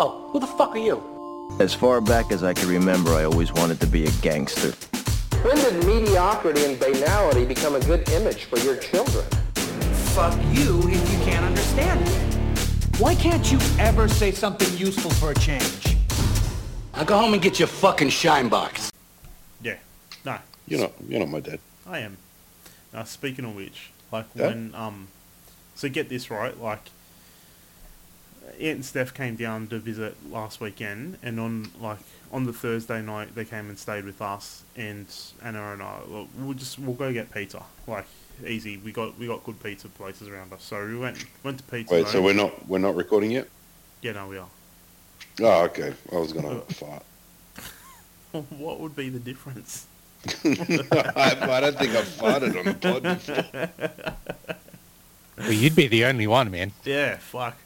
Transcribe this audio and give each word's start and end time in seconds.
Oh, 0.00 0.28
who 0.30 0.38
the 0.38 0.46
fuck 0.46 0.76
are 0.76 0.78
you? 0.78 1.02
As 1.58 1.74
far 1.74 2.00
back 2.00 2.30
as 2.30 2.44
I 2.44 2.54
can 2.54 2.68
remember, 2.68 3.10
I 3.10 3.24
always 3.24 3.52
wanted 3.52 3.80
to 3.80 3.86
be 3.88 4.04
a 4.06 4.10
gangster. 4.22 4.70
When 5.42 5.56
did 5.56 5.84
mediocrity 5.84 6.64
and 6.66 6.78
banality 6.78 7.44
become 7.44 7.74
a 7.74 7.80
good 7.80 8.08
image 8.10 8.44
for 8.44 8.60
your 8.60 8.76
children? 8.76 9.24
Fuck 10.14 10.38
you 10.52 10.78
if 10.84 11.12
you 11.12 11.18
can't 11.24 11.44
understand 11.44 12.00
it. 12.06 13.00
Why 13.00 13.16
can't 13.16 13.50
you 13.50 13.58
ever 13.80 14.06
say 14.06 14.30
something 14.30 14.72
useful 14.78 15.10
for 15.10 15.32
a 15.32 15.34
change? 15.34 15.96
Now 16.94 17.02
go 17.02 17.18
home 17.18 17.32
and 17.32 17.42
get 17.42 17.58
your 17.58 17.66
fucking 17.66 18.10
shine 18.10 18.48
box. 18.48 18.92
Yeah. 19.60 19.78
No, 20.24 20.38
You're 20.68 20.78
not. 20.78 20.92
You're 21.08 21.18
not 21.18 21.28
my 21.28 21.40
dad. 21.40 21.58
I 21.88 21.98
am. 21.98 22.18
Now, 22.92 23.02
speaking 23.02 23.44
of 23.44 23.56
which, 23.56 23.90
like 24.12 24.26
Yeah? 24.36 24.46
when 24.46 24.72
um, 24.76 25.08
so 25.74 25.88
get 25.88 26.08
this 26.08 26.30
right, 26.30 26.56
like 26.60 26.88
Aunt 28.54 28.76
and 28.76 28.84
Steph 28.84 29.14
came 29.14 29.36
down 29.36 29.68
to 29.68 29.78
visit 29.78 30.16
last 30.30 30.60
weekend, 30.60 31.18
and 31.22 31.38
on 31.38 31.70
like 31.80 31.98
on 32.32 32.44
the 32.44 32.52
Thursday 32.52 33.00
night 33.02 33.34
they 33.34 33.44
came 33.44 33.68
and 33.68 33.78
stayed 33.78 34.04
with 34.04 34.20
us, 34.20 34.62
and 34.76 35.06
Anna 35.42 35.72
and 35.72 35.82
I, 35.82 35.98
well, 36.08 36.28
we'll 36.38 36.54
just 36.54 36.78
we'll 36.78 36.94
go 36.94 37.12
get 37.12 37.32
pizza, 37.32 37.62
like 37.86 38.06
easy. 38.46 38.76
We 38.76 38.92
got 38.92 39.18
we 39.18 39.26
got 39.26 39.44
good 39.44 39.62
pizza 39.62 39.88
places 39.88 40.28
around 40.28 40.52
us, 40.52 40.62
so 40.62 40.84
we 40.84 40.96
went 40.96 41.24
went 41.42 41.58
to 41.58 41.64
pizza. 41.64 41.94
Wait, 41.94 42.08
so 42.08 42.22
we're 42.22 42.34
not 42.34 42.68
we're 42.68 42.78
not 42.78 42.96
recording 42.96 43.30
yet? 43.30 43.48
yeah, 44.02 44.12
no, 44.12 44.28
we 44.28 44.38
are. 44.38 44.48
Oh, 45.40 45.64
okay. 45.64 45.94
I 46.12 46.16
was 46.16 46.32
gonna 46.32 46.60
fart. 46.68 47.02
what 48.50 48.80
would 48.80 48.94
be 48.94 49.08
the 49.08 49.20
difference? 49.20 49.86
I, 50.44 51.36
I 51.40 51.60
don't 51.60 51.78
think 51.78 51.94
I've 51.94 52.04
farted 52.04 52.58
on 52.58 52.64
the 52.64 52.74
pod 52.74 53.02
before. 53.04 53.88
Well, 55.38 55.52
you'd 55.52 55.76
be 55.76 55.86
the 55.86 56.04
only 56.04 56.26
one, 56.26 56.50
man. 56.50 56.72
Yeah, 56.84 57.18
fuck. 57.18 57.56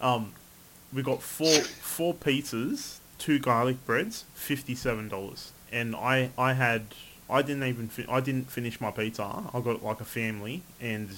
Um, 0.00 0.32
we 0.92 1.02
got 1.02 1.22
four 1.22 1.54
four 1.60 2.14
pizzas, 2.14 2.98
two 3.18 3.38
garlic 3.38 3.84
breads, 3.84 4.24
fifty 4.34 4.74
seven 4.74 5.08
dollars, 5.08 5.52
and 5.72 5.94
I 5.94 6.30
I 6.38 6.54
had 6.54 6.86
I 7.28 7.42
didn't 7.42 7.64
even 7.64 7.88
fi- 7.88 8.06
I 8.08 8.20
didn't 8.20 8.50
finish 8.50 8.80
my 8.80 8.90
pizza. 8.90 9.44
I 9.52 9.60
got 9.60 9.82
like 9.82 10.00
a 10.00 10.04
family, 10.04 10.62
and 10.80 11.10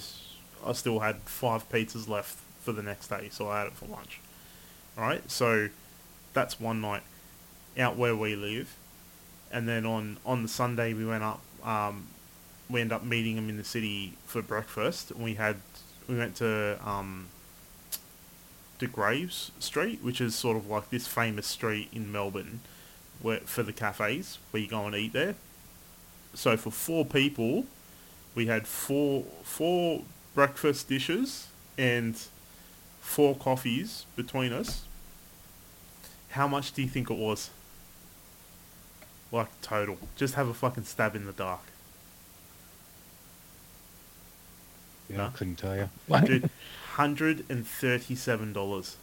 I 0.65 0.73
still 0.73 0.99
had 0.99 1.17
five 1.21 1.69
pizzas 1.69 2.07
left 2.07 2.37
for 2.61 2.71
the 2.71 2.83
next 2.83 3.07
day, 3.07 3.29
so 3.31 3.49
I 3.49 3.59
had 3.59 3.67
it 3.67 3.73
for 3.73 3.85
lunch. 3.85 4.19
All 4.97 5.03
right, 5.03 5.29
so 5.31 5.69
that's 6.33 6.59
one 6.59 6.81
night 6.81 7.03
out 7.79 7.95
where 7.95 8.15
we 8.15 8.35
live, 8.35 8.75
and 9.51 9.67
then 9.67 9.85
on 9.85 10.17
on 10.25 10.43
the 10.43 10.49
Sunday 10.49 10.93
we 10.93 11.05
went 11.05 11.23
up. 11.23 11.41
Um, 11.63 12.07
we 12.69 12.81
ended 12.81 12.93
up 12.93 13.03
meeting 13.03 13.35
them 13.35 13.49
in 13.49 13.57
the 13.57 13.63
city 13.63 14.13
for 14.25 14.41
breakfast. 14.41 15.15
We 15.15 15.35
had 15.35 15.57
we 16.07 16.17
went 16.17 16.35
to 16.37 16.77
um, 16.83 17.27
to 18.81 18.87
Graves 18.87 19.51
Street, 19.59 19.99
which 20.01 20.19
is 20.19 20.35
sort 20.35 20.57
of 20.57 20.67
like 20.67 20.89
this 20.89 21.07
famous 21.07 21.47
street 21.47 21.89
in 21.93 22.11
Melbourne, 22.11 22.59
where 23.21 23.39
for 23.41 23.63
the 23.63 23.71
cafes 23.71 24.39
where 24.49 24.61
you 24.61 24.67
go 24.67 24.85
and 24.85 24.95
eat 24.95 25.13
there. 25.13 25.35
So 26.33 26.57
for 26.57 26.71
four 26.71 27.05
people, 27.05 27.65
we 28.35 28.47
had 28.47 28.67
four 28.67 29.23
four 29.43 30.01
breakfast 30.33 30.89
dishes 30.89 31.47
and 31.77 32.19
four 32.99 33.35
coffees 33.35 34.05
between 34.15 34.51
us. 34.51 34.83
How 36.29 36.47
much 36.47 36.73
do 36.73 36.81
you 36.81 36.87
think 36.87 37.09
it 37.11 37.17
was? 37.17 37.51
Like 39.31 39.49
total. 39.61 39.97
Just 40.15 40.33
have 40.33 40.47
a 40.47 40.53
fucking 40.53 40.85
stab 40.85 41.15
in 41.15 41.25
the 41.25 41.33
dark. 41.33 41.61
Yeah, 45.07 45.27
I 45.27 45.29
couldn't 45.29 45.57
tell 45.57 45.75
you. 45.75 45.89
Dude, 46.25 46.49
hundred 46.95 47.45
and 47.49 47.65
thirty-seven 47.65 48.53
dollars. 48.53 48.97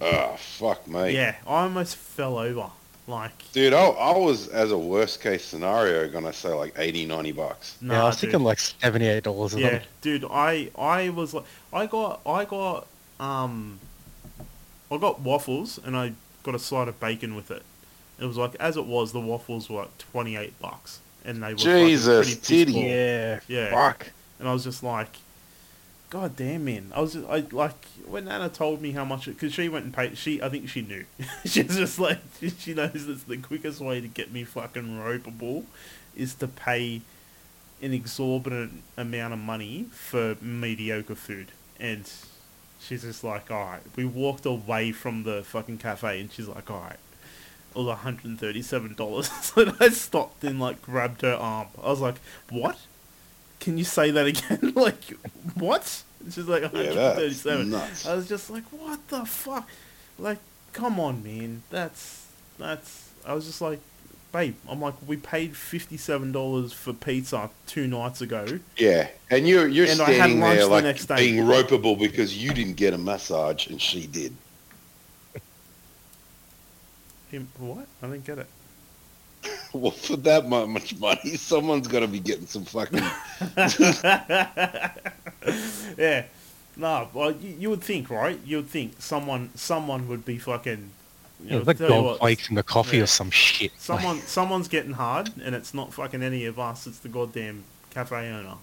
Oh, 0.00 0.36
fuck 0.38 0.86
me. 0.88 1.14
Yeah, 1.14 1.36
I 1.46 1.62
almost 1.64 1.96
fell 1.96 2.38
over. 2.38 2.70
Like, 3.08 3.32
Dude, 3.52 3.74
I, 3.74 3.84
I 3.88 4.16
was, 4.16 4.46
as 4.48 4.70
a 4.70 4.78
worst 4.78 5.20
case 5.20 5.44
scenario, 5.44 6.08
going 6.08 6.24
to 6.24 6.32
say 6.32 6.50
like 6.50 6.72
80, 6.78 7.06
90 7.06 7.32
bucks. 7.32 7.76
nah, 7.80 7.94
yeah, 7.94 8.02
I 8.02 8.06
was 8.06 8.14
dude. 8.16 8.30
thinking 8.30 8.44
like 8.44 8.60
seventy-eight 8.60 9.24
dollars. 9.24 9.54
yeah, 9.56 9.80
dude, 10.00 10.24
I 10.30 10.70
I 10.78 11.08
was 11.10 11.34
like, 11.34 11.44
I 11.72 11.86
got 11.86 12.20
I 12.24 12.44
got 12.44 12.86
um, 13.18 13.80
I 14.90 14.98
got 14.98 15.20
waffles 15.20 15.78
and 15.84 15.96
I 15.96 16.12
got 16.44 16.54
a 16.54 16.58
side 16.60 16.86
of 16.88 17.00
bacon 17.00 17.34
with 17.34 17.50
it. 17.50 17.62
It 18.20 18.26
was 18.26 18.36
like 18.36 18.54
as 18.60 18.76
it 18.76 18.86
was, 18.86 19.12
the 19.12 19.20
waffles 19.20 19.68
were 19.68 19.80
like 19.82 19.98
twenty-eight 19.98 20.60
bucks, 20.60 21.00
and 21.24 21.42
they 21.42 21.54
were 21.54 21.58
fucking 21.58 21.86
Jesus, 21.88 22.26
pretty 22.26 22.40
piss 22.40 22.48
titty. 22.48 22.72
Yeah. 22.88 23.40
Yeah. 23.48 23.70
Fuck. 23.70 24.12
And 24.38 24.48
I 24.48 24.52
was 24.52 24.62
just 24.62 24.82
like, 24.84 25.16
God 26.12 26.36
damn, 26.36 26.66
man. 26.66 26.92
I 26.94 27.00
was 27.00 27.14
just, 27.14 27.26
I 27.26 27.42
like 27.52 27.86
when 28.06 28.28
Anna 28.28 28.50
told 28.50 28.82
me 28.82 28.92
how 28.92 29.02
much 29.02 29.24
because 29.24 29.54
she 29.54 29.70
went 29.70 29.86
and 29.86 29.94
paid. 29.94 30.18
She 30.18 30.42
I 30.42 30.50
think 30.50 30.68
she 30.68 30.82
knew. 30.82 31.06
She's 31.46 31.74
just 31.74 31.98
like 31.98 32.18
she 32.58 32.74
knows 32.74 33.06
that's 33.06 33.22
the 33.22 33.38
quickest 33.38 33.80
way 33.80 33.98
to 34.02 34.08
get 34.08 34.30
me 34.30 34.44
fucking 34.44 34.98
ropeable 34.98 35.64
is 36.14 36.34
to 36.34 36.48
pay 36.48 37.00
an 37.80 37.94
exorbitant 37.94 38.82
amount 38.98 39.32
of 39.32 39.38
money 39.38 39.86
for 39.90 40.36
mediocre 40.42 41.14
food. 41.14 41.48
And 41.80 42.06
she's 42.78 43.00
just 43.00 43.24
like, 43.24 43.50
all 43.50 43.64
right. 43.64 43.80
We 43.96 44.04
walked 44.04 44.44
away 44.44 44.92
from 44.92 45.22
the 45.22 45.42
fucking 45.42 45.78
cafe, 45.78 46.20
and 46.20 46.30
she's 46.30 46.46
like, 46.46 46.70
all 46.70 46.80
right. 46.80 46.98
It 47.74 47.78
was 47.78 47.98
$137. 47.98 49.56
and 49.56 49.76
I 49.80 49.88
stopped 49.88 50.44
and, 50.44 50.60
like, 50.60 50.82
grabbed 50.82 51.22
her 51.22 51.32
arm. 51.32 51.68
I 51.82 51.88
was 51.88 52.00
like, 52.00 52.16
what? 52.50 52.78
Can 53.62 53.78
you 53.78 53.84
say 53.84 54.10
that 54.10 54.26
again? 54.26 54.72
like, 54.74 55.04
what? 55.54 56.02
And 56.18 56.34
she's 56.34 56.48
like, 56.48 56.62
137. 56.62 57.70
that's 57.70 57.82
nuts. 57.82 58.08
I 58.08 58.14
was 58.16 58.28
just 58.28 58.50
like, 58.50 58.64
what 58.72 59.06
the 59.06 59.24
fuck? 59.24 59.68
Like, 60.18 60.38
come 60.72 60.98
on, 60.98 61.22
man. 61.22 61.62
That's, 61.70 62.26
that's, 62.58 63.10
I 63.24 63.34
was 63.34 63.46
just 63.46 63.60
like, 63.60 63.78
babe, 64.32 64.56
I'm 64.68 64.80
like, 64.80 64.94
we 65.06 65.16
paid 65.16 65.52
$57 65.52 66.74
for 66.74 66.92
pizza 66.92 67.50
two 67.68 67.86
nights 67.86 68.20
ago. 68.20 68.58
Yeah, 68.76 69.06
and 69.30 69.46
you're 69.46 69.68
you're 69.68 69.86
And 69.86 70.00
I 70.00 70.06
had 70.06 70.14
standing 70.16 70.40
lunch 70.40 70.56
there 70.56 70.64
the 70.64 70.70
like 70.72 70.84
next 70.84 71.06
day. 71.06 71.16
being 71.16 71.44
ropeable 71.44 71.96
because 71.96 72.36
you 72.36 72.52
didn't 72.52 72.74
get 72.74 72.94
a 72.94 72.98
massage 72.98 73.68
and 73.68 73.80
she 73.80 74.08
did. 74.08 74.34
Him, 77.30 77.48
what? 77.58 77.86
I 78.02 78.06
didn't 78.08 78.24
get 78.24 78.38
it. 78.38 78.46
Well, 79.72 79.90
for 79.90 80.16
that 80.18 80.48
much 80.48 80.98
money, 80.98 81.30
someone's 81.36 81.88
got 81.88 82.00
to 82.00 82.08
be 82.08 82.18
getting 82.20 82.46
some 82.46 82.64
fucking. 82.66 83.02
Yeah. 85.96 86.24
No, 86.76 87.08
well, 87.12 87.32
you, 87.32 87.54
you 87.58 87.70
would 87.70 87.82
think, 87.82 88.08
right? 88.10 88.38
You 88.44 88.58
would 88.58 88.68
think 88.68 88.94
someone 89.00 89.50
someone 89.54 90.08
would 90.08 90.24
be 90.24 90.38
fucking. 90.38 90.90
You 91.44 91.48
Yeah, 91.50 91.58
know, 91.58 91.64
like 91.66 91.78
tell 91.78 91.88
you 91.88 91.92
gold 91.94 92.04
what, 92.06 92.18
flakes 92.20 92.48
in 92.48 92.54
the 92.54 92.62
coffee 92.62 92.98
yeah. 92.98 93.02
or 93.02 93.06
some 93.06 93.30
shit. 93.30 93.72
Someone 93.78 94.18
someone's 94.20 94.68
getting 94.68 94.92
hard, 94.92 95.30
and 95.42 95.54
it's 95.54 95.74
not 95.74 95.92
fucking 95.92 96.22
any 96.22 96.46
of 96.46 96.58
us. 96.58 96.86
It's 96.86 96.98
the 97.00 97.08
goddamn 97.08 97.64
cafe 97.90 98.30
owner. 98.30 98.54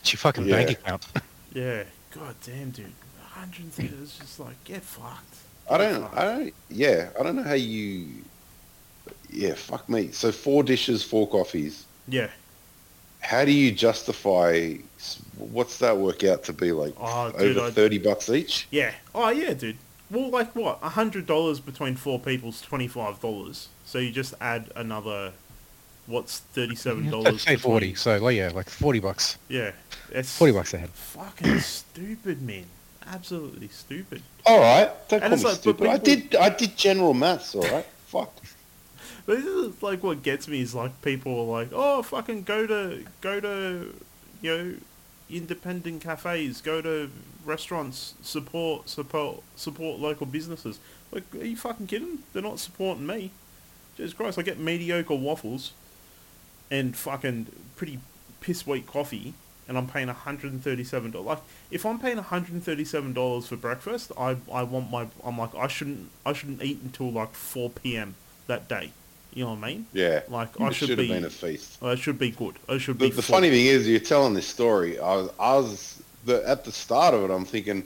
It's 0.00 0.12
your 0.12 0.18
fucking 0.18 0.46
Yeah. 0.46 0.56
bank 0.56 0.70
account. 0.70 1.06
Yeah. 1.52 1.82
God 2.12 2.36
damn, 2.46 2.70
dude. 2.70 2.92
130 3.34 3.88
is 4.04 4.16
just 4.16 4.38
like 4.38 4.62
get 4.62 4.82
fucked. 4.82 5.34
I 5.68 5.78
don't. 5.78 6.04
I 6.16 6.24
don't. 6.24 6.54
Yeah, 6.68 7.08
I 7.18 7.24
don't 7.24 7.34
know 7.34 7.42
how 7.42 7.54
you. 7.54 8.06
Yeah, 9.30 9.54
fuck 9.54 9.88
me. 9.88 10.12
So 10.12 10.30
four 10.30 10.62
dishes, 10.62 11.02
four 11.02 11.28
coffees. 11.28 11.86
Yeah. 12.06 12.28
How 13.20 13.44
do 13.44 13.52
you 13.52 13.72
justify? 13.72 14.74
What's 15.38 15.78
that 15.78 15.96
work 15.96 16.24
out 16.24 16.44
to 16.44 16.52
be 16.52 16.72
like? 16.72 16.94
Oh, 16.98 17.32
dude, 17.32 17.56
over 17.56 17.68
I- 17.68 17.70
thirty 17.70 17.98
bucks 17.98 18.28
each. 18.28 18.66
Yeah. 18.70 18.92
Oh 19.14 19.30
yeah, 19.30 19.54
dude. 19.54 19.76
Well, 20.10 20.28
like 20.30 20.54
what? 20.56 20.78
A 20.82 20.88
hundred 20.88 21.26
dollars 21.26 21.60
between 21.60 21.96
four 21.96 22.18
people's 22.18 22.60
twenty 22.60 22.88
five 22.88 23.20
dollars. 23.20 23.68
So 23.84 23.98
you 23.98 24.10
just 24.10 24.34
add 24.40 24.70
another. 24.76 25.32
What's 26.06 26.40
thirty 26.40 26.74
seven 26.74 27.08
dollars? 27.10 27.24
Let's 27.32 27.42
say 27.44 27.56
forty. 27.56 27.94
So 27.94 28.18
like, 28.18 28.36
yeah, 28.36 28.50
like 28.54 28.68
forty 28.68 28.98
bucks. 29.00 29.38
Yeah. 29.48 29.72
It's 30.10 30.36
Forty 30.36 30.52
bucks 30.52 30.74
a 30.74 30.78
head. 30.78 30.90
Fucking 30.90 31.60
stupid, 31.60 32.42
man. 32.42 32.64
Absolutely 33.06 33.68
stupid. 33.68 34.22
All 34.44 34.58
right, 34.58 34.90
don't 35.08 35.22
And 35.22 35.30
call 35.32 35.38
me 35.38 35.44
like, 35.44 35.52
but 35.52 35.60
stupid. 35.60 35.86
I 35.86 35.96
did. 35.98 36.34
I 36.34 36.48
did 36.50 36.76
general 36.76 37.14
maths. 37.14 37.54
All 37.54 37.62
right. 37.62 37.86
Fuck. 38.06 38.34
But 39.26 39.38
this 39.38 39.46
is 39.46 39.82
like 39.82 40.02
what 40.02 40.22
gets 40.22 40.48
me 40.48 40.60
is 40.60 40.74
like 40.74 41.00
people 41.02 41.40
are 41.40 41.60
like, 41.60 41.70
oh, 41.72 42.02
fucking 42.02 42.42
go 42.44 42.66
to 42.66 43.04
go 43.20 43.40
to, 43.40 43.94
you 44.42 44.56
know, 44.56 44.74
independent 45.28 46.02
cafes, 46.02 46.60
go 46.60 46.82
to 46.82 47.10
restaurants, 47.44 48.14
support 48.22 48.88
support 48.88 49.42
support 49.56 50.00
local 50.00 50.26
businesses. 50.26 50.78
Like, 51.12 51.24
are 51.34 51.44
you 51.44 51.56
fucking 51.56 51.86
kidding? 51.86 52.20
They're 52.32 52.42
not 52.42 52.58
supporting 52.58 53.06
me. 53.06 53.30
Jesus 53.96 54.14
Christ, 54.14 54.38
I 54.38 54.42
get 54.42 54.58
mediocre 54.58 55.14
waffles 55.14 55.72
and 56.70 56.96
fucking 56.96 57.46
pretty 57.76 57.98
piss 58.40 58.66
weak 58.66 58.86
coffee, 58.86 59.34
and 59.68 59.76
I'm 59.76 59.88
paying 59.88 60.08
hundred 60.08 60.52
and 60.52 60.62
thirty 60.62 60.84
seven 60.84 61.10
dollars. 61.10 61.26
Like, 61.26 61.42
if 61.70 61.84
I'm 61.84 61.98
paying 61.98 62.18
hundred 62.18 62.54
and 62.54 62.64
thirty 62.64 62.84
seven 62.84 63.12
dollars 63.12 63.46
for 63.46 63.56
breakfast, 63.56 64.12
I 64.18 64.36
I 64.52 64.62
want 64.62 64.90
my 64.90 65.08
I'm 65.24 65.38
like 65.38 65.54
I 65.54 65.66
shouldn't 65.66 66.10
I 66.24 66.32
shouldn't 66.32 66.62
eat 66.62 66.80
until 66.82 67.10
like 67.10 67.34
four 67.34 67.70
p.m. 67.70 68.14
that 68.46 68.68
day. 68.68 68.92
You 69.32 69.44
know 69.44 69.50
what 69.54 69.64
I 69.64 69.66
mean? 69.68 69.86
Yeah. 69.92 70.22
Like, 70.28 70.60
I 70.60 70.66
it 70.68 70.74
should 70.74 70.88
should 70.88 70.98
have 70.98 71.08
be- 71.08 71.14
been 71.14 71.24
a 71.24 71.30
feast. 71.30 71.78
Oh, 71.80 71.88
I 71.90 71.94
should 71.94 72.18
be 72.18 72.30
good. 72.30 72.56
I 72.68 72.78
should 72.78 72.98
The, 72.98 73.08
be. 73.08 73.10
the 73.14 73.22
full. 73.22 73.36
funny 73.36 73.50
thing 73.50 73.66
is, 73.66 73.88
you're 73.88 74.00
telling 74.00 74.34
this 74.34 74.46
story. 74.46 74.98
I 74.98 75.14
was, 75.16 75.30
I 75.38 75.56
was 75.56 76.02
the, 76.24 76.48
at 76.48 76.64
the 76.64 76.72
start 76.72 77.14
of 77.14 77.22
it. 77.24 77.32
I'm 77.32 77.44
thinking, 77.44 77.84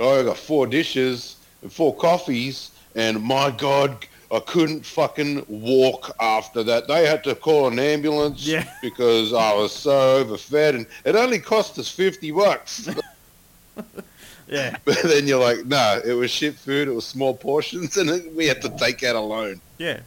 oh, 0.00 0.20
I 0.20 0.24
got 0.24 0.36
four 0.36 0.66
dishes. 0.66 1.36
and 1.62 1.72
four 1.72 1.94
coffees, 1.94 2.72
and 2.96 3.22
my 3.22 3.50
God, 3.52 4.06
I 4.32 4.40
couldn't 4.40 4.84
fucking 4.84 5.44
walk 5.48 6.16
after 6.18 6.64
that. 6.64 6.88
They 6.88 7.06
had 7.06 7.22
to 7.24 7.34
call 7.36 7.68
an 7.68 7.78
ambulance 7.78 8.44
Yeah. 8.44 8.64
because 8.82 9.32
I 9.32 9.54
was 9.54 9.72
so 9.72 10.24
overfed, 10.24 10.74
and 10.74 10.86
it 11.04 11.14
only 11.14 11.38
cost 11.38 11.78
us 11.78 11.88
fifty 11.88 12.32
bucks. 12.32 12.88
Yeah. 14.48 14.76
but 14.84 14.98
then 15.04 15.26
you're 15.26 15.40
like, 15.40 15.64
no, 15.64 16.00
it 16.04 16.12
was 16.12 16.30
shit 16.30 16.54
food. 16.56 16.86
It 16.88 16.90
was 16.92 17.06
small 17.06 17.34
portions, 17.34 17.96
and 17.96 18.36
we 18.36 18.46
had 18.46 18.60
to 18.62 18.68
take 18.76 19.02
out 19.02 19.16
alone. 19.16 19.60
Yeah, 19.78 20.00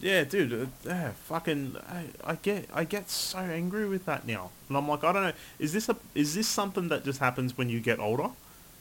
yeah, 0.00 0.24
dude. 0.24 0.68
Uh, 0.88 1.10
fucking. 1.10 1.76
I, 1.88 2.04
I 2.24 2.34
get, 2.36 2.68
I 2.72 2.84
get 2.84 3.10
so 3.10 3.38
angry 3.38 3.88
with 3.88 4.04
that 4.06 4.26
now, 4.26 4.50
and 4.68 4.76
I'm 4.76 4.88
like, 4.88 5.04
I 5.04 5.12
don't 5.12 5.22
know. 5.22 5.32
Is 5.58 5.72
this 5.72 5.88
a, 5.88 5.96
is 6.14 6.34
this 6.34 6.46
something 6.48 6.88
that 6.88 7.04
just 7.04 7.20
happens 7.20 7.56
when 7.58 7.68
you 7.68 7.80
get 7.80 7.98
older? 7.98 8.30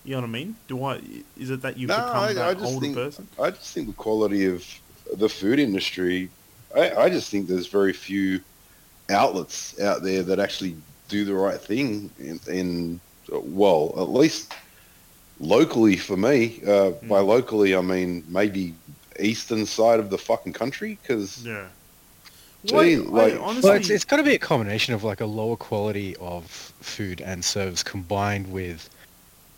You 0.06 0.16
know 0.16 0.22
what 0.22 0.28
I 0.28 0.32
mean? 0.32 0.56
Do 0.68 0.84
I? 0.84 1.02
Is 1.38 1.50
it 1.50 1.62
that 1.62 1.78
you 1.78 1.88
No, 1.88 1.96
become 1.98 2.16
I, 2.16 2.34
that 2.34 2.58
I 2.58 2.64
older 2.64 2.80
think 2.80 2.96
person? 2.96 3.28
I 3.42 3.50
just 3.52 3.74
think 3.74 3.88
the 3.88 3.94
quality 3.94 4.46
of 4.46 4.66
the 5.16 5.28
food 5.30 5.60
industry. 5.60 6.30
I, 6.76 6.92
I 6.96 7.10
just 7.10 7.30
think 7.30 7.48
there's 7.48 7.68
very 7.68 7.94
few 7.94 8.40
outlets 9.10 9.80
out 9.80 10.04
there 10.04 10.24
that 10.24 10.40
actually 10.40 10.76
do 11.10 11.26
the 11.26 11.34
right 11.34 11.60
thing. 11.60 12.10
In, 12.20 12.40
in 12.48 13.00
well, 13.32 13.94
at 13.98 14.10
least 14.10 14.54
locally 15.40 15.98
for 15.98 16.18
me. 16.18 16.62
Uh, 16.66 16.92
Hmm. 16.92 17.08
By 17.08 17.20
locally, 17.20 17.76
I 17.76 17.82
mean 17.82 18.24
maybe 18.28 18.74
eastern 19.24 19.66
side 19.66 20.00
of 20.00 20.10
the 20.10 20.18
fucking 20.18 20.54
country 20.54 20.98
because 21.02 21.46
Yeah. 21.46 21.68
Gee, 22.66 22.76
Wait, 22.76 23.06
like- 23.08 23.34
I, 23.34 23.36
Well, 23.38 23.46
honestly, 23.46 23.72
it's, 23.78 23.90
it's 23.90 24.04
got 24.06 24.18
to 24.18 24.24
be 24.24 24.34
a 24.34 24.40
combination 24.40 24.94
of 24.94 25.04
like 25.04 25.22
a 25.22 25.26
lower 25.26 25.56
quality 25.56 26.16
of 26.20 26.46
food 26.82 27.22
and 27.22 27.46
service 27.46 27.84
combined 27.84 28.52
with 28.52 28.90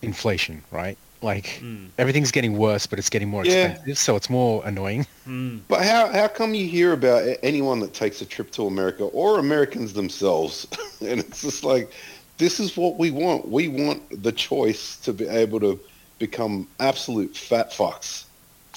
inflation, 0.01 0.61
right? 0.71 0.97
Like 1.21 1.59
Mm. 1.61 1.89
everything's 1.97 2.31
getting 2.31 2.57
worse, 2.57 2.85
but 2.87 2.99
it's 2.99 3.09
getting 3.09 3.27
more 3.27 3.45
Yeah. 3.45 3.67
expensive, 3.71 3.97
so 3.97 4.15
it's 4.15 4.29
more 4.29 4.61
annoying. 4.65 5.05
mm, 5.27 5.59
But 5.67 5.83
how 5.83 6.07
how 6.07 6.27
come 6.27 6.53
you 6.53 6.65
hear 6.67 6.93
about 6.93 7.23
anyone 7.43 7.79
that 7.81 7.93
takes 7.93 8.21
a 8.21 8.25
trip 8.25 8.51
to 8.51 8.67
America 8.67 9.03
or 9.05 9.39
Americans 9.39 9.93
themselves, 9.93 10.67
and 11.01 11.19
it's 11.19 11.41
just 11.41 11.63
like, 11.63 11.91
this 12.37 12.59
is 12.59 12.77
what 12.77 12.97
we 12.97 13.11
want. 13.11 13.47
We 13.49 13.67
want 13.67 14.23
the 14.23 14.31
choice 14.31 14.95
to 15.03 15.11
be 15.11 15.27
able 15.27 15.59
to 15.61 15.77
become 16.19 16.67
absolute 16.79 17.35
fat 17.35 17.71
fucks 17.73 18.23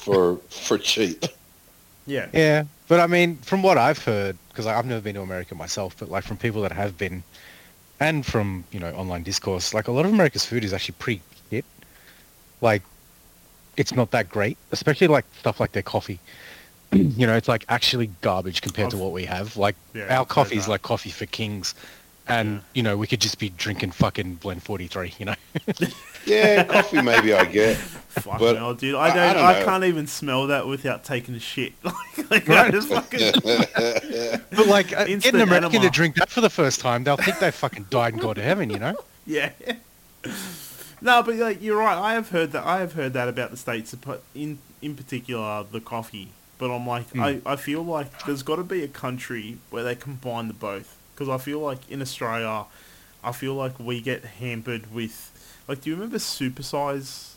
for 0.05 0.37
for 0.51 0.79
cheap. 0.79 1.25
yeah, 2.07 2.29
Yeah, 2.33 2.65
but 2.89 3.01
I 3.01 3.07
mean, 3.07 3.37
from 3.39 3.63
what 3.63 3.79
I've 3.79 3.99
heard, 4.05 4.37
because 4.49 4.67
I've 4.67 4.87
never 4.87 5.01
been 5.01 5.15
to 5.15 5.23
America 5.23 5.55
myself, 5.55 5.97
but 5.99 6.11
like 6.11 6.25
from 6.25 6.37
people 6.37 6.63
that 6.63 6.73
have 6.73 6.99
been, 6.99 7.23
and 8.01 8.25
from 8.27 8.65
you 8.73 8.81
know 8.81 8.93
online 8.95 9.23
discourse, 9.23 9.73
like 9.75 9.89
a 9.89 9.93
lot 9.93 10.05
of 10.05 10.13
America's 10.13 10.45
food 10.45 10.65
is 10.65 10.73
actually 10.73 10.97
pretty 10.99 11.23
shit. 11.51 11.65
Like, 12.61 12.83
it's 13.77 13.95
not 13.95 14.11
that 14.11 14.29
great, 14.29 14.57
especially 14.73 15.07
like 15.07 15.25
stuff 15.39 15.61
like 15.61 15.73
their 15.73 15.83
coffee. 15.83 16.19
you 16.93 17.27
know, 17.27 17.37
it's 17.37 17.49
like 17.49 17.65
actually 17.69 18.11
garbage 18.21 18.61
compared 18.63 18.91
to 18.91 18.97
I've- 18.97 19.03
what 19.05 19.13
we 19.13 19.25
have. 19.25 19.57
Like 19.57 19.77
Yeah, 19.95 20.19
our 20.19 20.27
coffee 20.27 20.57
is 20.57 20.67
like 20.69 20.83
coffee 20.83 21.11
for 21.11 21.27
kings, 21.27 21.75
and 22.27 22.55
Yeah. 22.57 22.61
you 22.75 22.83
know 22.83 22.97
we 22.97 23.07
could 23.07 23.21
just 23.21 23.39
be 23.39 23.49
drinking 23.51 23.93
fucking 23.93 24.35
blend 24.43 24.63
forty 24.65 24.89
three. 24.89 25.15
You 25.19 25.27
know. 25.27 25.35
Yeah, 26.27 26.65
coffee 26.65 27.03
maybe 27.03 27.33
I 27.35 27.45
get. 27.45 27.77
fuck 27.77 28.39
But 28.39 28.57
hell, 28.57 28.75
dude. 28.75 28.95
I- 28.95 28.99
I 28.99 29.05
I 29.11 29.15
don't, 29.15 29.35
don't 29.37 29.45
I, 29.45 29.65
can't 29.65 29.85
even 29.85 30.07
smell 30.07 30.47
that 30.49 30.67
without 30.67 31.03
taking 31.05 31.35
a 31.35 31.41
shit. 31.41 31.73
like, 31.83 32.31
like 32.31 32.49
I 32.51 32.63
Right. 32.65 32.73
just 32.73 32.89
fucking, 32.89 33.33
But 34.51 34.67
like 34.67 34.93
uh, 34.93 35.01
Instant 35.09 35.23
getting 35.23 35.41
an 35.41 35.49
American 35.49 35.71
enema. 35.77 35.91
to 35.91 35.91
drink 35.91 36.15
that 36.17 36.29
for 36.31 36.41
the 36.41 36.51
first 36.51 36.81
time, 36.81 37.05
they'll 37.05 37.17
think 37.17 37.39
they 37.39 37.51
fucking 37.51 37.87
died 37.91 38.13
and 38.13 38.23
gone 38.23 38.35
to 38.37 38.43
heaven. 38.43 38.71
You 38.71 38.79
know. 38.79 38.95
yeah. 39.27 39.51
No, 41.01 41.23
but 41.23 41.35
like 41.37 41.61
you're 41.63 41.79
right. 41.79 41.99
I 41.99 42.15
have 42.15 42.29
heard 42.31 42.53
that. 42.53 42.65
I 42.65 42.79
have 42.81 42.93
heard 42.93 43.13
that 43.15 43.29
about 43.29 43.51
the 43.51 43.57
states, 43.57 43.95
but 43.95 44.23
in 44.35 44.59
in 44.81 44.95
particular 44.95 45.65
the 45.71 45.81
coffee. 45.81 46.29
But 46.59 46.71
I'm 46.71 46.87
like, 46.87 47.09
Hmm. 47.11 47.21
I, 47.21 47.41
I 47.45 47.57
feel 47.57 47.83
like 47.83 48.25
there's 48.25 48.45
got 48.45 48.57
to 48.57 48.63
be 48.63 48.85
a 48.85 48.89
country 48.89 49.59
where 49.71 49.83
they 49.83 49.97
combine 49.97 50.47
the 50.47 50.55
both. 50.55 50.97
Because 51.15 51.29
I 51.29 51.39
feel 51.39 51.59
like 51.59 51.91
in 51.91 52.01
Australia, 52.01 52.67
I 53.25 53.33
feel 53.33 53.55
like 53.55 53.81
we 53.81 54.01
get 54.01 54.25
hampered 54.25 54.95
with, 54.95 55.32
like, 55.69 55.81
do 55.83 55.91
you 55.91 55.97
remember 55.97 56.19
supersize, 56.19 57.33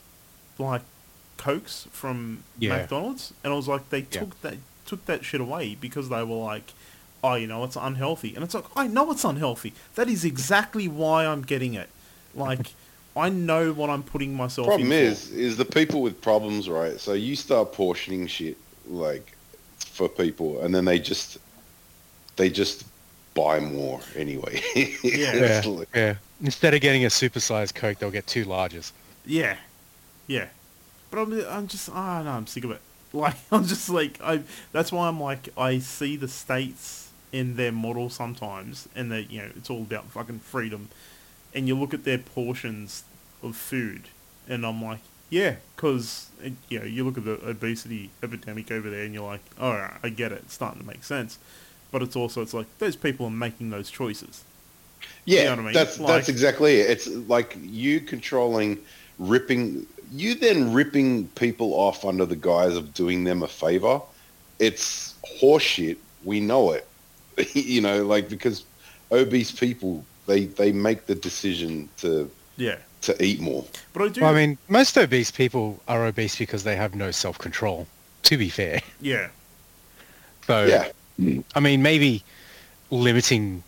like, 0.57 0.81
cokes 1.37 1.87
from 1.91 2.43
Yeah. 2.59 2.77
McDonald's? 2.77 3.33
And 3.43 3.53
I 3.53 3.55
was 3.55 3.67
like, 3.67 3.89
they 3.89 3.99
Yeah. 4.11 4.19
took 4.21 4.41
that 4.41 4.55
took 4.85 5.05
that 5.07 5.25
shit 5.25 5.41
away 5.41 5.75
because 5.81 6.09
they 6.09 6.23
were 6.23 6.35
like, 6.35 6.71
oh, 7.23 7.33
you 7.33 7.47
know, 7.47 7.63
it's 7.63 7.75
unhealthy. 7.75 8.35
And 8.35 8.43
it's 8.43 8.53
like, 8.53 8.65
I 8.75 8.85
know 8.87 9.09
it's 9.11 9.23
unhealthy. 9.23 9.73
That 9.95 10.07
is 10.07 10.23
exactly 10.23 10.87
why 10.87 11.25
I'm 11.25 11.41
getting 11.41 11.73
it. 11.73 11.89
Like, 12.35 12.73
I 13.17 13.29
know 13.29 13.73
what 13.73 13.89
I'm 13.89 14.03
putting 14.03 14.35
myself 14.35 14.67
into. 14.67 14.77
The 14.77 14.89
Problem 14.89 14.91
in 14.91 15.11
is, 15.11 15.31
is 15.31 15.57
the 15.57 15.65
people 15.65 16.01
with 16.03 16.21
problems, 16.21 16.69
right? 16.69 16.99
So 16.99 17.13
you 17.13 17.35
start 17.35 17.73
portioning 17.73 18.27
shit 18.27 18.57
like 18.87 19.35
for 19.79 20.07
people, 20.07 20.61
and 20.61 20.75
then 20.75 20.85
they 20.85 20.99
just 20.99 21.37
they 22.35 22.49
just 22.49 22.83
buy 23.33 23.59
more 23.59 24.01
anyway. 24.15 24.61
Yeah. 25.03 25.35
Yeah, 25.35 25.61
like- 25.65 25.87
yeah. 25.95 26.15
Instead 26.41 26.73
of 26.73 26.81
getting 26.81 27.05
a 27.05 27.07
supersized 27.07 27.75
Coke, 27.75 27.99
they'll 27.99 28.11
get 28.11 28.27
two 28.27 28.45
larges. 28.45 28.91
Yeah, 29.25 29.57
yeah. 30.27 30.47
But 31.09 31.19
I'm, 31.19 31.45
I'm 31.47 31.67
just, 31.67 31.89
ah, 31.89 32.21
no, 32.23 32.31
I'm 32.31 32.47
sick 32.47 32.63
of 32.63 32.71
it. 32.71 32.81
Like, 33.13 33.37
I'm 33.49 33.65
just 33.65 33.89
like, 33.89 34.19
I. 34.21 34.41
That's 34.73 34.91
why 34.91 35.07
I'm 35.07 35.21
like, 35.21 35.47
I 35.57 35.79
see 35.79 36.17
the 36.17 36.27
states 36.27 37.11
in 37.31 37.55
their 37.55 37.71
model 37.71 38.09
sometimes, 38.09 38.89
and 38.93 39.09
that 39.09 39.31
you 39.31 39.41
know, 39.41 39.49
it's 39.55 39.69
all 39.69 39.83
about 39.83 40.03
fucking 40.07 40.39
freedom. 40.39 40.89
And 41.53 41.65
you 41.65 41.75
look 41.79 41.93
at 41.93 42.03
their 42.03 42.17
portions 42.17 43.05
of 43.41 43.55
food, 43.55 44.09
and 44.49 44.65
I'm 44.65 44.83
like, 44.83 44.99
yeah, 45.29 45.55
because 45.75 46.29
you 46.69 46.79
know, 46.79 46.85
you 46.85 47.05
look 47.05 47.17
at 47.17 47.23
the 47.23 47.39
obesity 47.47 48.09
epidemic 48.21 48.69
over 48.69 48.89
there, 48.89 49.03
and 49.03 49.13
you're 49.13 49.25
like, 49.25 49.41
all 49.59 49.73
right, 49.73 49.97
I 50.03 50.09
get 50.09 50.33
it, 50.33 50.41
it's 50.43 50.53
starting 50.53 50.81
to 50.81 50.87
make 50.87 51.05
sense. 51.05 51.39
But 51.91 52.01
it's 52.01 52.17
also, 52.17 52.41
it's 52.41 52.53
like 52.53 52.67
those 52.79 52.97
people 52.97 53.27
are 53.27 53.31
making 53.31 53.69
those 53.69 53.89
choices. 53.89 54.43
Yeah, 55.25 55.45
know 55.45 55.49
what 55.51 55.59
I 55.59 55.61
mean? 55.63 55.73
that's 55.73 55.99
Like- 55.99 56.07
that's 56.07 56.29
exactly 56.29 56.79
it. 56.81 56.89
It's 56.89 57.07
like 57.07 57.57
you 57.61 57.99
controlling, 57.99 58.77
ripping, 59.19 59.85
you 60.11 60.35
then 60.35 60.71
ripping 60.73 61.27
people 61.29 61.73
off 61.73 62.05
under 62.05 62.25
the 62.25 62.35
guise 62.35 62.75
of 62.75 62.93
doing 62.93 63.23
them 63.23 63.41
a 63.43 63.47
favor. 63.47 64.01
It's 64.59 65.15
horseshit. 65.41 65.97
We 66.23 66.39
know 66.39 66.71
it. 66.71 66.87
you 67.53 67.81
know, 67.81 68.05
like 68.05 68.29
because 68.29 68.63
obese 69.11 69.51
people 69.51 70.03
they 70.27 70.45
they 70.45 70.71
make 70.71 71.05
the 71.07 71.15
decision 71.15 71.89
to 71.97 72.29
Yeah, 72.57 72.77
to 73.01 73.21
eat 73.23 73.39
more. 73.41 73.65
but 73.93 74.03
I 74.03 74.07
do. 74.09 74.21
Well, 74.21 74.29
I 74.31 74.35
mean, 74.35 74.57
most 74.69 74.97
obese 74.97 75.31
people 75.31 75.79
are 75.87 76.05
obese 76.05 76.37
because 76.37 76.63
they 76.63 76.75
have 76.75 76.95
no 76.95 77.11
self-control. 77.11 77.87
To 78.23 78.37
be 78.37 78.49
fair, 78.49 78.81
yeah, 79.01 79.27
so 80.47 80.65
Yeah, 80.65 80.87
I 81.53 81.59
mean, 81.59 81.83
maybe 81.83 82.23
limiting 82.89 83.63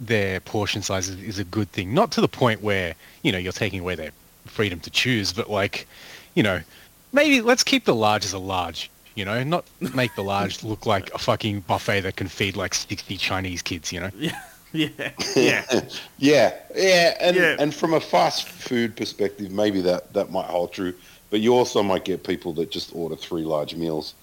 their 0.00 0.40
portion 0.40 0.82
size 0.82 1.08
is, 1.08 1.20
is 1.22 1.38
a 1.38 1.44
good 1.44 1.70
thing. 1.72 1.92
Not 1.94 2.10
to 2.12 2.20
the 2.20 2.28
point 2.28 2.62
where 2.62 2.94
you 3.22 3.32
know 3.32 3.38
you're 3.38 3.52
taking 3.52 3.80
away 3.80 3.94
their 3.94 4.10
freedom 4.46 4.80
to 4.80 4.90
choose, 4.90 5.32
but 5.32 5.50
like, 5.50 5.86
you 6.34 6.42
know, 6.42 6.60
maybe 7.12 7.40
let's 7.40 7.62
keep 7.62 7.84
the 7.84 7.94
large 7.94 8.24
as 8.24 8.32
a 8.32 8.38
large. 8.38 8.90
You 9.14 9.24
know, 9.24 9.42
not 9.42 9.64
make 9.94 10.14
the 10.14 10.22
large 10.22 10.62
look 10.70 10.86
like 10.86 11.12
a 11.14 11.18
fucking 11.18 11.60
buffet 11.60 12.00
that 12.00 12.16
can 12.16 12.28
feed 12.28 12.56
like 12.56 12.74
sixty 12.74 13.16
Chinese 13.16 13.60
kids. 13.62 13.92
You 13.92 14.00
know. 14.00 14.10
yeah, 14.16 14.40
yeah, 14.72 14.88
yeah. 15.36 15.64
yeah, 16.18 16.54
yeah, 16.74 17.16
and 17.20 17.36
Yeah. 17.36 17.56
and 17.58 17.74
from 17.74 17.92
a 17.94 18.00
fast 18.00 18.48
food 18.48 18.96
perspective, 18.96 19.50
maybe 19.50 19.80
that 19.82 20.12
that 20.14 20.30
might 20.30 20.46
hold 20.46 20.72
true. 20.72 20.94
But 21.30 21.40
you 21.40 21.54
also 21.54 21.82
might 21.82 22.04
get 22.04 22.24
people 22.24 22.52
that 22.54 22.70
just 22.72 22.94
order 22.94 23.14
three 23.14 23.42
large 23.44 23.74
meals 23.76 24.14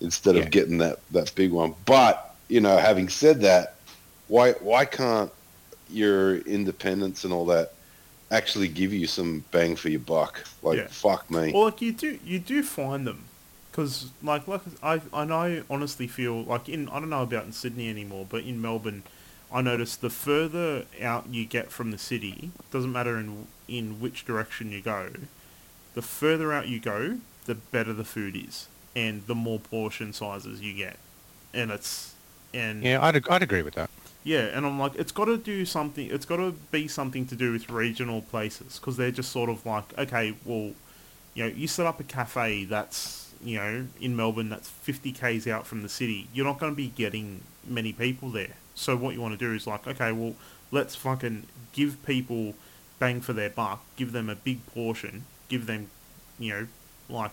instead 0.00 0.36
Yeah. 0.36 0.42
of 0.42 0.50
getting 0.50 0.78
that 0.78 0.98
that 1.12 1.32
big 1.34 1.52
one. 1.52 1.74
But 1.86 2.34
you 2.48 2.60
know, 2.60 2.76
having 2.78 3.08
said 3.08 3.40
that, 3.42 3.76
why 4.30 4.52
why 4.52 4.84
can't 4.84 5.30
your 5.90 6.36
independence 6.38 7.24
and 7.24 7.32
all 7.32 7.44
that 7.46 7.72
actually 8.30 8.68
give 8.68 8.92
you 8.92 9.06
some 9.06 9.44
bang 9.50 9.74
for 9.76 9.88
your 9.88 10.00
buck? 10.00 10.44
Like 10.62 10.78
Yeah. 10.78 10.86
fuck 10.88 11.28
me. 11.30 11.52
Well, 11.52 11.64
like 11.64 11.82
you 11.82 11.92
do, 11.92 12.18
you 12.24 12.38
do 12.38 12.62
find 12.62 13.06
them, 13.06 13.24
because 13.70 14.10
like 14.22 14.46
like 14.46 14.62
I 14.82 15.00
I 15.12 15.24
know 15.24 15.64
honestly 15.68 16.06
feel 16.06 16.44
like 16.44 16.68
in 16.68 16.88
I 16.88 17.00
don't 17.00 17.10
know 17.10 17.22
about 17.24 17.44
in 17.44 17.52
Sydney 17.52 17.90
anymore, 17.90 18.24
but 18.30 18.44
in 18.44 18.62
Melbourne, 18.62 19.02
I 19.52 19.62
noticed 19.62 20.00
the 20.00 20.10
further 20.10 20.84
out 21.02 21.24
you 21.30 21.44
get 21.44 21.72
from 21.72 21.90
the 21.90 21.98
city, 21.98 22.52
doesn't 22.70 22.92
matter 22.92 23.18
in 23.18 23.48
in 23.66 24.00
which 24.00 24.24
direction 24.24 24.70
you 24.70 24.80
go, 24.80 25.10
the 25.94 26.02
further 26.02 26.52
out 26.52 26.68
you 26.68 26.78
go, 26.78 27.18
the 27.46 27.56
better 27.56 27.92
the 27.92 28.04
food 28.04 28.36
is, 28.36 28.68
and 28.94 29.26
the 29.26 29.34
more 29.34 29.58
portion 29.58 30.12
sizes 30.12 30.60
you 30.60 30.72
get, 30.72 30.98
and 31.52 31.72
it's 31.72 32.14
and 32.54 32.84
Yeah, 32.84 33.02
I'd 33.04 33.28
I'd 33.28 33.42
agree 33.42 33.62
with 33.62 33.74
that. 33.74 33.90
Yeah, 34.22 34.46
and 34.46 34.66
I'm 34.66 34.78
like, 34.78 34.94
it's 34.96 35.12
got 35.12 35.26
to 35.26 35.36
do 35.36 35.64
something. 35.64 36.10
It's 36.10 36.26
got 36.26 36.36
to 36.36 36.52
be 36.70 36.88
something 36.88 37.26
to 37.26 37.36
do 37.36 37.52
with 37.52 37.70
regional 37.70 38.22
places 38.22 38.78
because 38.78 38.96
they're 38.96 39.10
just 39.10 39.32
sort 39.32 39.48
of 39.48 39.64
like, 39.64 39.96
okay, 39.98 40.34
well, 40.44 40.72
you 41.34 41.44
know, 41.44 41.46
you 41.46 41.66
set 41.66 41.86
up 41.86 42.00
a 42.00 42.04
cafe 42.04 42.64
that's 42.64 43.32
you 43.42 43.56
know 43.56 43.86
in 44.00 44.14
Melbourne 44.14 44.50
that's 44.50 44.68
50 44.68 45.12
k's 45.12 45.46
out 45.46 45.66
from 45.66 45.82
the 45.82 45.88
city. 45.88 46.28
You're 46.34 46.46
not 46.46 46.58
going 46.58 46.72
to 46.72 46.76
be 46.76 46.88
getting 46.88 47.42
many 47.66 47.92
people 47.92 48.30
there. 48.30 48.56
So 48.74 48.96
what 48.96 49.14
you 49.14 49.20
want 49.20 49.38
to 49.38 49.38
do 49.38 49.54
is 49.54 49.66
like, 49.66 49.86
okay, 49.86 50.12
well, 50.12 50.34
let's 50.70 50.94
fucking 50.94 51.46
give 51.72 52.04
people 52.04 52.54
bang 52.98 53.20
for 53.20 53.32
their 53.32 53.50
buck. 53.50 53.82
Give 53.96 54.12
them 54.12 54.28
a 54.28 54.34
big 54.34 54.64
portion. 54.66 55.24
Give 55.48 55.66
them, 55.66 55.88
you 56.38 56.52
know, 56.52 56.66
like 57.08 57.32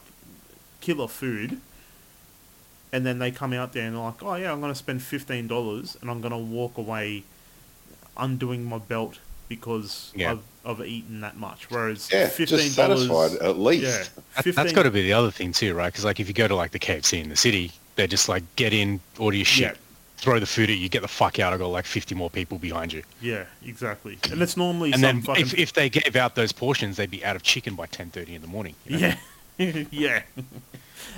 killer 0.81 1.07
food, 1.07 1.59
and 2.93 3.05
then 3.05 3.19
they 3.19 3.31
come 3.31 3.53
out 3.53 3.73
there 3.73 3.85
and 3.85 3.95
they're 3.95 4.03
like, 4.03 4.23
oh 4.23 4.35
yeah, 4.35 4.51
I'm 4.51 4.61
gonna 4.61 4.75
spend 4.75 5.01
fifteen 5.01 5.47
dollars 5.47 5.97
and 6.01 6.09
I'm 6.09 6.21
gonna 6.21 6.37
walk 6.37 6.77
away 6.77 7.23
undoing 8.17 8.63
my 8.65 8.77
belt 8.79 9.19
because 9.49 10.11
Yeah. 10.15 10.31
I've, 10.33 10.41
I've 10.65 10.85
eaten 10.85 11.21
that 11.21 11.37
much. 11.37 11.69
Whereas 11.69 12.09
Yeah, 12.11 12.27
fifteen 12.27 12.59
just 12.59 12.75
dollars, 12.77 13.07
satisfied 13.07 13.41
at 13.47 13.57
least. 13.57 13.83
yeah, 13.83 14.03
That, 14.35 14.43
15 14.43 14.53
that's 14.55 14.73
got 14.73 14.83
to 14.83 14.91
be 14.91 15.03
the 15.03 15.13
other 15.13 15.31
thing 15.31 15.53
too, 15.53 15.73
right? 15.73 15.87
Because 15.91 16.03
like 16.05 16.19
if 16.19 16.27
you 16.27 16.33
go 16.33 16.47
to 16.47 16.55
like 16.55 16.71
the 16.71 16.79
KFC 16.79 17.21
in 17.23 17.29
the 17.29 17.35
city, 17.35 17.71
they're 17.95 18.07
just 18.07 18.27
like 18.27 18.43
get 18.55 18.73
in, 18.73 18.99
order 19.17 19.37
your 19.37 19.45
shit, 19.45 19.71
Yeah. 19.71 19.73
throw 20.17 20.39
the 20.39 20.45
food 20.45 20.69
at 20.69 20.77
you, 20.77 20.89
get 20.89 21.01
the 21.01 21.07
fuck 21.07 21.39
out. 21.39 21.53
I've 21.53 21.59
got 21.59 21.67
like 21.67 21.85
50 21.85 22.13
more 22.15 22.29
people 22.29 22.57
behind 22.57 22.91
you. 22.91 23.03
Yeah, 23.21 23.45
exactly. 23.65 24.17
And 24.31 24.41
it's 24.41 24.57
normally 24.57 24.91
And 24.91 25.01
some 25.01 25.15
then 25.17 25.21
fucking 25.21 25.45
if, 25.45 25.53
if 25.57 25.73
they 25.73 25.89
gave 25.89 26.15
out 26.17 26.35
those 26.35 26.51
portions, 26.51 26.97
they'd 26.97 27.09
be 27.11 27.23
out 27.23 27.35
of 27.37 27.43
chicken 27.43 27.75
by 27.75 27.85
10:30 27.87 28.29
in 28.35 28.41
the 28.41 28.47
morning. 28.47 28.75
you 28.85 28.97
know? 28.99 29.13
Yeah, 29.57 29.83
yeah. 29.91 30.21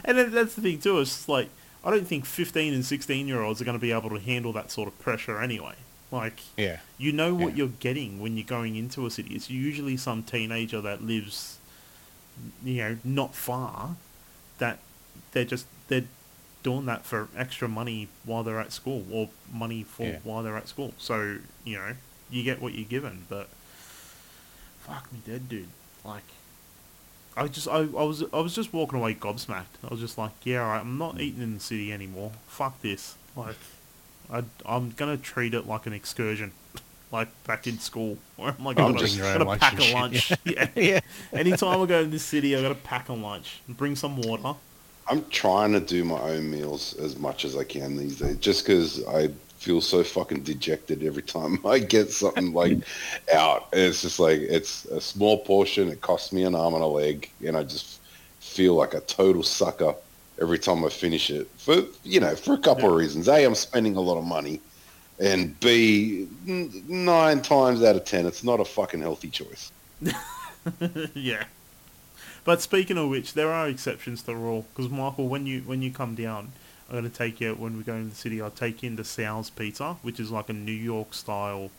and 0.06 0.18
that's 0.34 0.56
the 0.56 0.62
thing 0.62 0.80
too. 0.80 1.00
It's 1.00 1.12
just 1.16 1.30
like 1.30 1.50
I 1.84 1.92
don't 1.92 2.08
think 2.08 2.26
fifteen 2.26 2.74
and 2.74 2.86
sixteen 2.86 3.28
year 3.28 3.42
olds 3.42 3.62
are 3.62 3.66
going 3.66 3.78
to 3.78 3.82
be 3.82 3.92
able 3.92 4.10
to 4.12 4.20
handle 4.20 4.52
that 4.54 4.72
sort 4.72 4.88
of 4.88 5.00
pressure 5.00 5.42
anyway. 5.42 5.76
Like, 6.12 6.40
Yeah. 6.58 6.80
you 6.98 7.12
know 7.12 7.36
what 7.36 7.52
Yeah. 7.52 7.58
you're 7.58 7.74
getting 7.80 8.20
when 8.20 8.36
you're 8.36 8.46
going 8.46 8.76
into 8.76 9.06
a 9.06 9.12
city. 9.12 9.36
It's 9.36 9.50
usually 9.50 9.96
some 9.96 10.24
teenager 10.24 10.82
that 10.82 11.04
lives, 11.04 11.60
you 12.66 12.78
know, 12.78 12.98
not 13.04 13.36
far. 13.36 13.96
That 14.58 14.80
they're 15.32 15.46
just 15.46 15.68
they're 15.88 16.06
doing 16.64 16.86
that 16.88 17.06
for 17.06 17.28
extra 17.38 17.68
money 17.70 18.08
while 18.26 18.44
they're 18.44 18.60
at 18.60 18.74
school, 18.74 19.06
or 19.12 19.30
money 19.54 19.84
for 19.84 20.04
Yeah. 20.08 20.20
while 20.24 20.42
they're 20.44 20.58
at 20.58 20.68
school. 20.68 20.94
So 20.98 21.38
you 21.64 21.78
know, 21.78 21.96
you 22.32 22.44
get 22.44 22.60
what 22.62 22.74
you're 22.74 22.88
given. 22.90 23.26
But 23.30 23.48
fuck 24.82 25.12
me 25.14 25.20
dead, 25.26 25.48
dude. 25.48 25.68
Like. 26.04 26.24
I 27.38 27.48
just 27.48 27.68
I, 27.68 27.78
I 27.80 27.84
was 27.84 28.24
I 28.34 28.40
was 28.40 28.54
just 28.56 28.74
walking 28.74 29.00
away 29.00 29.14
gobsmacked. 29.16 29.78
I 29.84 29.88
was 29.90 30.00
just 30.00 30.18
like, 30.18 30.32
yeah, 30.44 30.62
all 30.64 30.70
right, 30.70 30.82
I'm 30.82 30.98
not 30.98 31.20
eating 31.22 31.42
in 31.42 31.54
the 31.56 31.60
city 31.60 31.94
anymore. 31.94 32.32
Fuck 32.48 32.82
this. 32.82 33.16
Like, 33.36 33.56
I 34.32 34.44
I'm 34.66 34.92
gonna 34.92 35.18
treat 35.18 35.54
it 35.54 35.66
like 35.68 35.86
an 35.86 35.94
excursion, 35.94 36.52
like 37.12 37.30
back 37.46 37.66
in 37.68 37.80
school, 37.80 38.18
where 38.36 38.54
I'm 38.58 38.64
like, 38.66 38.78
I'm 38.78 38.86
I'm 38.88 38.92
gonna, 38.94 39.06
just- 39.06 39.18
Bring 39.18 39.30
your 39.30 39.40
gonna 39.46 39.58
pack 39.60 39.74
and 39.74 39.82
a 39.84 39.94
lunch. 39.94 40.34
Yeah. 40.46 40.68
yeah. 40.76 41.00
Anytime 41.34 41.82
I 41.82 41.86
go 41.86 42.04
to 42.04 42.10
this 42.10 42.24
city, 42.24 42.56
I 42.56 42.62
gotta 42.62 42.76
pack 42.76 43.10
a 43.10 43.14
lunch, 43.14 43.62
and 43.68 43.78
bring 43.78 43.96
some 43.96 44.18
water. 44.18 44.56
I'm 45.08 45.26
trying 45.30 45.72
to 45.74 45.80
do 45.80 46.04
my 46.04 46.20
own 46.20 46.52
meals 46.52 46.94
as 47.00 47.18
much 47.18 47.44
as 47.44 47.56
I 47.58 47.64
can 47.64 47.98
these 47.98 48.20
days, 48.20 48.38
just 48.38 48.66
because 48.66 49.04
I 49.08 49.30
feel 49.60 49.82
so 49.82 50.04
fucking 50.04 50.42
dejected 50.42 51.04
every 51.04 51.22
time 51.22 51.60
I 51.66 51.80
get 51.80 52.12
something 52.12 52.54
like 52.54 52.80
out. 53.34 53.68
And 53.74 53.82
it's 53.82 54.02
just 54.02 54.20
like 54.20 54.40
it's 54.40 54.86
a 54.86 55.02
small 55.02 55.40
portion. 55.40 55.90
It 55.90 56.02
costs 56.02 56.34
me 56.34 56.44
an 56.44 56.56
arm 56.56 56.74
and 56.74 56.84
a 56.84 56.88
leg, 56.88 57.30
and 57.46 57.56
I 57.56 57.64
just 57.64 58.00
feel 58.40 58.76
like 58.76 58.94
a 58.94 59.02
total 59.02 59.44
sucker 59.44 59.94
every 60.42 60.58
time 60.58 60.84
I 60.86 60.90
finish 60.90 61.30
it. 61.30 61.48
For 61.58 61.84
you 62.04 62.20
know, 62.20 62.36
for 62.36 62.54
a 62.54 62.58
couple 62.58 62.90
of 62.90 62.96
reasons. 62.96 63.28
A, 63.28 63.44
I'm 63.44 63.56
spending 63.56 63.96
a 63.98 64.02
lot 64.02 64.18
of 64.18 64.24
money, 64.24 64.62
and 65.20 65.60
B, 65.60 66.28
n- 66.48 66.84
nine 66.88 67.42
times 67.42 67.84
out 67.84 67.96
of 67.96 68.06
ten, 68.06 68.26
it's 68.26 68.44
not 68.44 68.60
a 68.60 68.66
fucking 68.66 69.02
healthy 69.02 69.30
choice. 69.30 69.72
yeah. 71.14 71.44
But 72.46 72.62
speaking 72.62 72.98
of 72.98 73.10
which, 73.10 73.34
there 73.34 73.52
are 73.52 73.68
exceptions 73.68 74.22
to 74.22 74.28
the 74.28 74.36
rule. 74.36 74.66
Because 74.74 74.90
Michael, 74.90 75.28
when 75.28 75.46
you 75.46 75.62
when 75.62 75.82
you 75.82 75.92
come 75.92 76.16
down, 76.16 76.54
I'm 76.90 76.96
gonna 76.96 77.10
take 77.10 77.40
you 77.40 77.54
when 77.54 77.78
we 77.78 77.84
go 77.84 77.94
into 77.94 78.10
the 78.10 78.16
city. 78.16 78.42
I'll 78.42 78.50
take 78.50 78.82
you 78.84 78.90
into 78.90 79.04
Sal's 79.04 79.50
Pizza, 79.50 79.98
which 80.02 80.20
is 80.20 80.32
like 80.32 80.50
a 80.50 80.54
New 80.54 80.72
York 80.72 81.14
style 81.14 81.70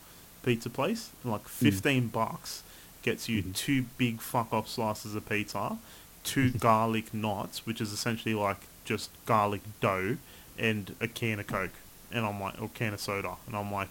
pizza 0.43 0.69
place. 0.69 1.11
And 1.23 1.31
like 1.31 1.43
mm. 1.43 1.49
fifteen 1.49 2.07
bucks 2.07 2.63
gets 3.01 3.27
you 3.27 3.41
mm-hmm. 3.41 3.51
two 3.51 3.83
big 3.97 4.21
fuck 4.21 4.53
off 4.53 4.67
slices 4.67 5.15
of 5.15 5.27
pizza, 5.27 5.77
two 6.23 6.51
garlic 6.59 7.13
knots, 7.13 7.65
which 7.65 7.81
is 7.81 7.91
essentially 7.91 8.35
like 8.35 8.57
just 8.85 9.09
garlic 9.25 9.61
dough, 9.79 10.17
and 10.57 10.95
a 11.01 11.07
can 11.07 11.39
of 11.39 11.47
Coke. 11.47 11.71
And 12.11 12.25
I'm 12.25 12.39
like, 12.41 12.61
or 12.61 12.69
can 12.73 12.93
of 12.93 12.99
soda. 12.99 13.35
And 13.47 13.55
I'm 13.55 13.71
like, 13.71 13.87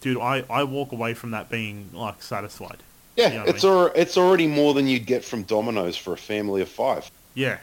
dude, 0.00 0.18
I, 0.18 0.44
I 0.50 0.64
walk 0.64 0.92
away 0.92 1.14
from 1.14 1.30
that 1.30 1.48
being 1.48 1.90
like 1.92 2.22
satisfied. 2.22 2.78
Yeah, 3.16 3.28
You 3.28 3.34
know 3.34 3.40
what 3.40 3.48
I 3.48 3.50
it's 3.54 3.64
mean? 3.64 3.72
al- 3.72 3.92
it's 3.94 4.16
already 4.16 4.46
more 4.46 4.74
than 4.74 4.86
you'd 4.88 5.06
get 5.06 5.24
from 5.24 5.44
Domino's 5.44 5.96
for 5.96 6.12
a 6.12 6.16
family 6.16 6.60
of 6.60 6.68
five. 6.68 7.10
Yeah, 7.34 7.58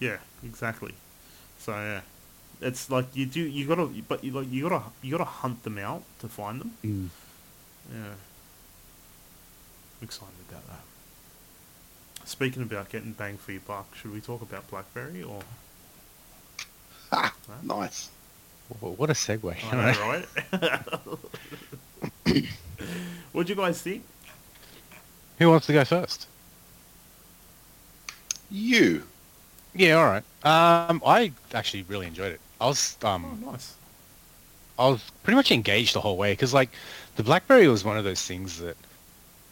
yeah, 0.00 0.16
exactly. 0.42 0.94
So 1.64 1.72
yeah, 1.72 2.00
it's 2.60 2.90
like 2.90 3.06
you 3.16 3.24
do 3.24 3.40
you 3.40 3.66
gotta 3.66 3.88
but 4.06 4.22
you 4.22 4.32
like 4.32 4.52
you 4.52 4.68
gotta 4.68 4.82
you 5.00 5.10
gotta 5.12 5.24
hunt 5.24 5.62
them 5.62 5.78
out 5.78 6.02
to 6.18 6.28
find 6.28 6.60
them. 6.60 6.72
Mm. 6.84 7.08
Yeah, 7.90 8.12
I'm 10.00 10.02
excited 10.02 10.34
about 10.50 10.66
that. 10.68 12.28
Speaking 12.28 12.62
about 12.62 12.90
getting 12.90 13.12
bang 13.12 13.38
for 13.38 13.52
your 13.52 13.62
buck, 13.62 13.94
should 13.94 14.12
we 14.12 14.20
talk 14.20 14.42
about 14.42 14.68
BlackBerry 14.68 15.22
or? 15.22 15.40
Nice. 17.62 18.10
Whoa, 18.80 18.92
What 18.92 19.08
a 19.08 19.12
segue. 19.12 19.54
I 19.72 19.92
know, 19.92 20.00
right? 20.00 20.26
what 23.32 23.46
do 23.46 23.52
you 23.52 23.56
guys 23.56 23.80
think? 23.80 24.02
Who 25.38 25.48
wants 25.50 25.66
to 25.66 25.72
go 25.72 25.84
first? 25.84 26.26
You. 28.50 29.04
Yeah, 29.74 29.94
all 29.94 30.04
right. 30.06 30.22
Um, 30.44 31.02
I 31.04 31.32
actually 31.52 31.82
really 31.84 32.06
enjoyed 32.06 32.32
it. 32.32 32.40
I 32.60 32.66
was 32.66 32.96
um, 33.02 33.40
Oh, 33.46 33.50
nice. 33.52 33.74
I 34.78 34.88
was 34.88 35.02
pretty 35.22 35.36
much 35.36 35.50
engaged 35.52 35.94
the 35.94 36.00
whole 36.00 36.16
way 36.16 36.32
because 36.32 36.52
like 36.54 36.70
the 37.16 37.22
BlackBerry 37.22 37.68
was 37.68 37.84
one 37.84 37.96
of 37.96 38.04
those 38.04 38.22
things 38.22 38.58
that 38.60 38.76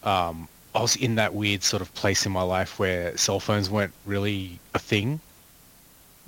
um, 0.02 0.49
I 0.75 0.81
was 0.83 0.97
in 0.97 1.14
that 1.17 1.35
weird 1.35 1.62
sort 1.62 1.81
of 1.83 1.93
place 1.95 2.26
in 2.26 2.33
my 2.33 2.43
life 2.43 2.79
where 2.79 3.17
cell 3.17 3.41
phones 3.41 3.71
weren't 3.71 3.93
really 4.07 4.59
a 4.75 4.79
thing, 4.79 5.21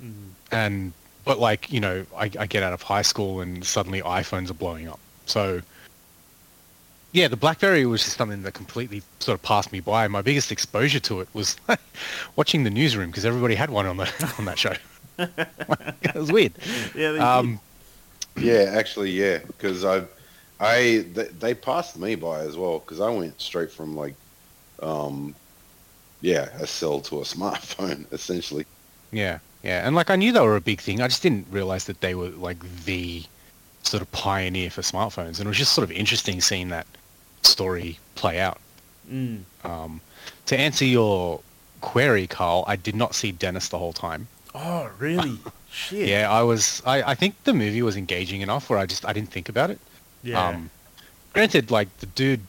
Mm. 0.03 0.31
and 0.51 0.93
but 1.23 1.39
like 1.39 1.71
you 1.71 1.79
know 1.79 2.05
I, 2.17 2.29
I 2.37 2.45
get 2.47 2.63
out 2.63 2.73
of 2.73 2.81
high 2.81 3.01
school 3.01 3.39
and 3.39 3.63
suddenly 3.65 4.01
iPhones 4.01 4.49
are 4.49 4.53
blowing 4.55 4.89
up. 4.89 4.99
So 5.25 5.61
yeah, 7.15 7.29
the 7.29 7.37
BlackBerry 7.37 7.85
was 7.85 8.03
just 8.03 8.17
something 8.17 8.43
that 8.43 8.53
completely 8.53 9.01
sort 9.21 9.35
of 9.35 9.41
passed 9.41 9.71
me 9.71 9.79
by. 9.79 10.05
My 10.09 10.21
biggest 10.21 10.51
exposure 10.51 10.99
to 10.99 11.21
it 11.21 11.29
was 11.33 11.55
watching 12.35 12.65
the 12.65 12.69
newsroom 12.69 13.09
because 13.09 13.23
everybody 13.23 13.55
had 13.55 13.69
one 13.69 13.85
on 13.85 13.95
the 13.95 14.33
on 14.37 14.43
that 14.43 14.59
show. 14.59 14.73
it 15.17 16.13
was 16.13 16.29
weird. 16.29 16.51
Yeah, 16.93 17.37
Um, 17.37 17.61
Yeah, 18.35 18.73
actually, 18.75 19.11
yeah, 19.11 19.39
because 19.47 19.85
I, 19.85 20.03
I 20.59 21.05
they, 21.13 21.27
they 21.39 21.53
passed 21.53 21.97
me 21.97 22.15
by 22.15 22.41
as 22.41 22.57
well 22.57 22.79
because 22.79 22.99
I 22.99 23.09
went 23.09 23.39
straight 23.39 23.71
from 23.71 23.95
like, 23.95 24.15
um, 24.83 25.33
yeah, 26.19 26.49
a 26.59 26.67
cell 26.67 26.99
to 26.99 27.19
a 27.19 27.23
smartphone 27.23 28.11
essentially. 28.11 28.65
Yeah, 29.13 29.39
yeah, 29.63 29.87
and 29.87 29.95
like 29.95 30.09
I 30.09 30.17
knew 30.17 30.33
they 30.33 30.41
were 30.41 30.57
a 30.57 30.61
big 30.61 30.81
thing. 30.81 30.99
I 30.99 31.07
just 31.07 31.23
didn't 31.23 31.47
realize 31.49 31.85
that 31.85 32.01
they 32.01 32.13
were 32.13 32.27
like 32.31 32.59
the 32.83 33.23
sort 33.83 34.01
of 34.01 34.11
pioneer 34.11 34.69
for 34.69 34.81
smartphones, 34.81 35.39
and 35.39 35.41
it 35.41 35.47
was 35.47 35.57
just 35.57 35.71
sort 35.71 35.89
of 35.89 35.95
interesting 35.95 36.41
seeing 36.41 36.67
that 36.69 36.85
story 37.45 37.99
play 38.15 38.39
out. 38.39 38.59
Mm. 39.11 39.43
Um, 39.63 40.01
to 40.47 40.57
answer 40.59 40.85
your 40.85 41.41
query, 41.81 42.27
Carl, 42.27 42.63
I 42.67 42.75
did 42.75 42.95
not 42.95 43.15
see 43.15 43.31
Dennis 43.31 43.69
the 43.69 43.77
whole 43.77 43.93
time. 43.93 44.27
Oh, 44.53 44.89
really? 44.99 45.37
Shit. 45.71 46.07
Yeah, 46.07 46.31
I 46.31 46.41
was. 46.43 46.81
I, 46.85 47.03
I 47.11 47.15
think 47.15 47.35
the 47.43 47.53
movie 47.53 47.81
was 47.81 47.97
engaging 47.97 48.41
enough 48.41 48.69
where 48.69 48.79
I 48.79 48.85
just 48.85 49.05
I 49.05 49.11
didn't 49.13 49.29
think 49.31 49.49
about 49.49 49.69
it. 49.69 49.79
Yeah. 50.23 50.41
Um, 50.47 50.69
granted, 51.33 51.69
like 51.71 51.89
the 51.99 52.05
dude 52.07 52.39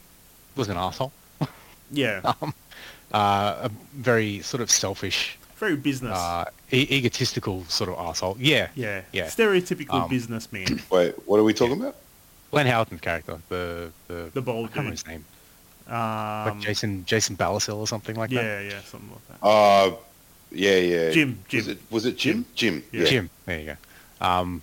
was 0.55 0.69
an 0.69 0.76
asshole, 0.76 1.12
yeah. 1.91 2.21
uh, 3.12 3.69
a 3.69 3.71
very 3.95 4.41
sort 4.41 4.61
of 4.62 4.71
selfish, 4.71 5.37
Very 5.57 5.76
business. 5.76 6.17
uh, 6.17 6.45
e- 6.73 6.87
egotistical 6.91 7.65
sort 7.65 7.91
of 7.91 7.99
asshole. 7.99 8.37
Yeah, 8.38 8.69
yeah. 8.76 9.03
yeah. 9.12 9.26
Stereotypical 9.26 10.03
Um, 10.05 10.09
businessman. 10.09 10.81
Wait, 10.91 11.15
what 11.26 11.38
are 11.38 11.45
we 11.45 11.53
talking 11.53 11.81
about? 11.81 11.97
Glenn 12.50 12.67
Howerton's 12.67 13.00
character, 13.00 13.38
the 13.49 13.91
the, 14.09 14.31
The 14.35 14.43
bald 14.43 14.65
I 14.65 14.69
can't 14.69 14.76
remember 14.76 14.91
his 14.93 15.07
name, 15.07 15.25
Um, 15.88 15.95
like 16.59 16.61
Jason 16.61 17.05
Jason 17.05 17.37
Balasil 17.37 17.76
or 17.76 17.87
something 17.87 18.17
like 18.17 18.31
that. 18.31 18.37
yeah, 18.45 18.61
yeah, 18.61 18.81
something 18.83 19.11
like 19.11 19.41
that. 19.41 19.47
Uh, 19.47 19.97
yeah, 20.53 20.76
yeah. 20.76 21.11
Jim, 21.11 21.38
Was 21.38 21.49
Jim. 21.49 21.71
it, 21.71 21.79
was 21.91 22.07
it 22.07 22.17
Jim? 22.17 22.45
Jim. 22.55 22.83
Yeah. 22.93 23.00
Yeah. 23.03 23.07
Jim, 23.09 23.31
there 23.47 23.61
you 23.61 23.67
go. 23.67 24.26
Um, 24.26 24.62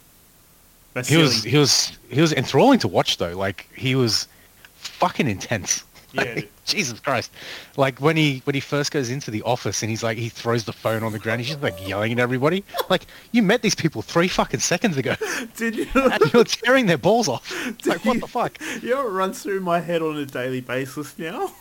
That's 0.94 1.10
he 1.10 1.18
was 1.18 1.44
he 1.44 1.58
was 1.58 1.98
he 2.10 2.22
was 2.22 2.34
enthralling 2.34 2.80
to 2.80 2.88
watch 2.88 3.18
though. 3.18 3.36
Like 3.38 3.68
he 3.76 3.96
was 3.96 4.28
fucking 4.76 5.28
intense. 5.28 5.84
Yeah. 6.14 6.42
Jesus 6.66 7.00
Christ! 7.00 7.32
Like 7.76 8.00
when 8.00 8.16
he 8.16 8.42
when 8.46 8.54
he 8.54 8.62
first 8.62 8.92
goes 8.92 9.10
into 9.10 9.32
the 9.32 9.42
office 9.42 9.82
and 9.84 9.90
he's 9.90 10.02
like 10.04 10.18
he 10.18 10.30
throws 10.30 10.64
the 10.64 10.72
phone 10.72 11.04
on 11.04 11.12
the 11.12 11.20
ground. 11.20 11.42
He's 11.42 11.50
just 11.50 11.62
like 11.62 11.86
yelling 11.88 12.14
at 12.14 12.20
everybody. 12.20 12.64
Like 12.90 13.06
you 13.32 13.44
met 13.44 13.62
these 13.62 13.76
people 13.76 14.02
three 14.02 14.28
fucking 14.30 14.62
seconds 14.62 14.96
ago, 14.96 15.16
Did 15.58 15.76
you? 15.76 15.88
and 15.96 16.34
you're 16.34 16.44
tearing 16.46 16.86
their 16.86 16.98
balls 16.98 17.28
off. 17.28 17.52
Like 17.86 18.06
what 18.06 18.16
you- 18.16 18.22
the 18.22 18.28
fuck? 18.28 18.58
You 18.82 18.92
know 18.92 19.04
what 19.04 19.12
runs 19.12 19.44
through 19.44 19.60
my 19.60 19.80
head 19.82 20.02
on 20.02 20.16
a 20.16 20.26
daily 20.26 20.62
basis 20.62 21.18
now? 21.20 21.52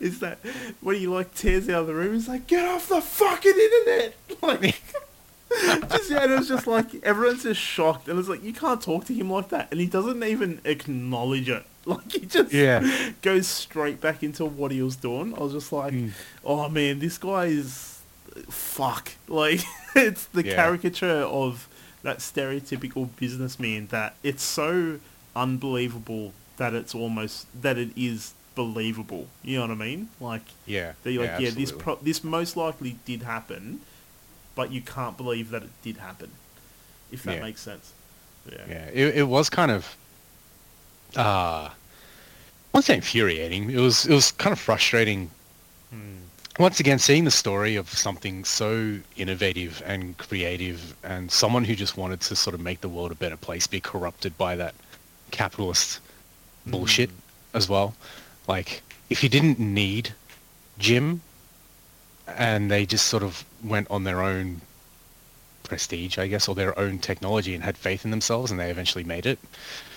Is 0.00 0.20
that 0.20 0.38
when 0.80 0.96
he 0.96 1.06
like 1.06 1.34
tears 1.34 1.68
out 1.68 1.82
of 1.82 1.86
the 1.88 1.94
room, 1.94 2.14
he's 2.14 2.28
like, 2.28 2.46
"Get 2.46 2.64
off 2.64 2.88
the 2.88 3.00
fucking 3.00 3.52
internet!" 3.52 4.14
Like, 4.40 4.80
just 5.90 6.10
yeah, 6.10 6.22
and 6.22 6.32
it 6.32 6.38
was 6.38 6.48
just 6.48 6.66
like 6.68 6.86
everyone's 7.02 7.42
just 7.42 7.60
shocked, 7.60 8.08
and 8.08 8.18
it's 8.18 8.28
like 8.28 8.42
you 8.44 8.52
can't 8.52 8.80
talk 8.80 9.04
to 9.06 9.14
him 9.14 9.30
like 9.30 9.48
that, 9.48 9.68
and 9.72 9.80
he 9.80 9.86
doesn't 9.86 10.22
even 10.22 10.60
acknowledge 10.64 11.48
it. 11.48 11.64
Like 11.88 12.12
he 12.12 12.26
just 12.26 12.52
Yeah. 12.52 12.80
goes 13.22 13.46
straight 13.46 13.98
back 14.00 14.22
into 14.22 14.44
what 14.44 14.70
he 14.72 14.82
was 14.82 14.96
doing. 14.96 15.34
I 15.34 15.40
was 15.40 15.52
just 15.54 15.72
like, 15.72 15.94
"Oh 16.44 16.68
man, 16.68 16.98
this 16.98 17.16
guy 17.18 17.46
is 17.46 18.00
fuck, 18.50 19.12
like 19.26 19.60
it's 19.96 20.24
the 20.26 20.44
Yeah. 20.44 20.54
caricature 20.54 21.22
of 21.22 21.66
that 22.02 22.18
stereotypical 22.18 23.08
businessman 23.16 23.86
that 23.88 24.14
it's 24.22 24.42
so 24.42 25.00
unbelievable 25.34 26.32
that 26.58 26.74
it's 26.74 26.94
almost 26.94 27.46
that 27.62 27.78
it 27.78 27.90
is 27.96 28.34
believable. 28.54 29.28
You 29.42 29.56
know 29.56 29.62
what 29.62 29.70
I 29.70 29.74
mean? 29.86 30.08
Like 30.20 30.42
Yeah. 30.66 30.92
that 31.02 31.12
you're 31.12 31.24
like, 31.26 31.40
yeah, 31.40 31.50
this 31.50 31.72
pro- 31.72 31.98
this 32.02 32.22
most 32.22 32.56
likely 32.56 32.98
did 33.06 33.22
happen, 33.22 33.80
but 34.54 34.70
you 34.72 34.80
can't 34.82 35.16
believe 35.16 35.50
that 35.50 35.62
it 35.62 35.70
did 35.82 35.96
happen. 35.98 36.30
If 37.10 37.22
that 37.22 37.36
Yeah. 37.36 37.42
makes 37.42 37.62
sense. 37.62 37.92
Yeah. 38.50 38.64
Yeah, 38.68 38.86
it, 38.92 39.16
it 39.16 39.28
was 39.28 39.48
kind 39.48 39.70
of, 39.70 39.96
uh, 41.16 41.70
I 42.74 42.80
say 42.80 42.94
infuriating. 42.94 43.70
It 43.70 43.80
was 43.80 44.06
it 44.06 44.14
was 44.14 44.32
kind 44.32 44.52
of 44.52 44.60
frustrating. 44.60 45.30
Hmm. 45.90 46.18
Once 46.58 46.80
again, 46.80 46.98
seeing 46.98 47.24
the 47.24 47.30
story 47.30 47.76
of 47.76 47.88
something 47.88 48.44
so 48.44 48.98
innovative 49.16 49.82
and 49.86 50.16
creative, 50.18 50.96
and 51.02 51.30
someone 51.30 51.64
who 51.64 51.74
just 51.74 51.96
wanted 51.96 52.20
to 52.20 52.36
sort 52.36 52.54
of 52.54 52.60
make 52.60 52.80
the 52.80 52.88
world 52.88 53.12
a 53.12 53.14
better 53.14 53.36
place, 53.36 53.66
be 53.66 53.80
corrupted 53.80 54.36
by 54.38 54.56
that 54.56 54.74
capitalist 55.30 56.00
hmm. 56.64 56.70
bullshit 56.72 57.10
as 57.54 57.68
well. 57.68 57.94
Like, 58.46 58.82
if 59.10 59.22
you 59.22 59.28
didn't 59.28 59.58
need 59.58 60.14
Jim, 60.78 61.20
and 62.26 62.70
they 62.70 62.84
just 62.86 63.06
sort 63.06 63.22
of 63.22 63.44
went 63.62 63.90
on 63.90 64.04
their 64.04 64.22
own 64.22 64.60
prestige, 65.64 66.18
I 66.18 66.26
guess, 66.26 66.48
or 66.48 66.54
their 66.54 66.78
own 66.78 66.98
technology 66.98 67.54
and 67.54 67.62
had 67.62 67.76
faith 67.76 68.04
in 68.04 68.10
themselves 68.10 68.50
and 68.50 68.58
they 68.58 68.70
eventually 68.70 69.04
made 69.04 69.26
it. 69.26 69.38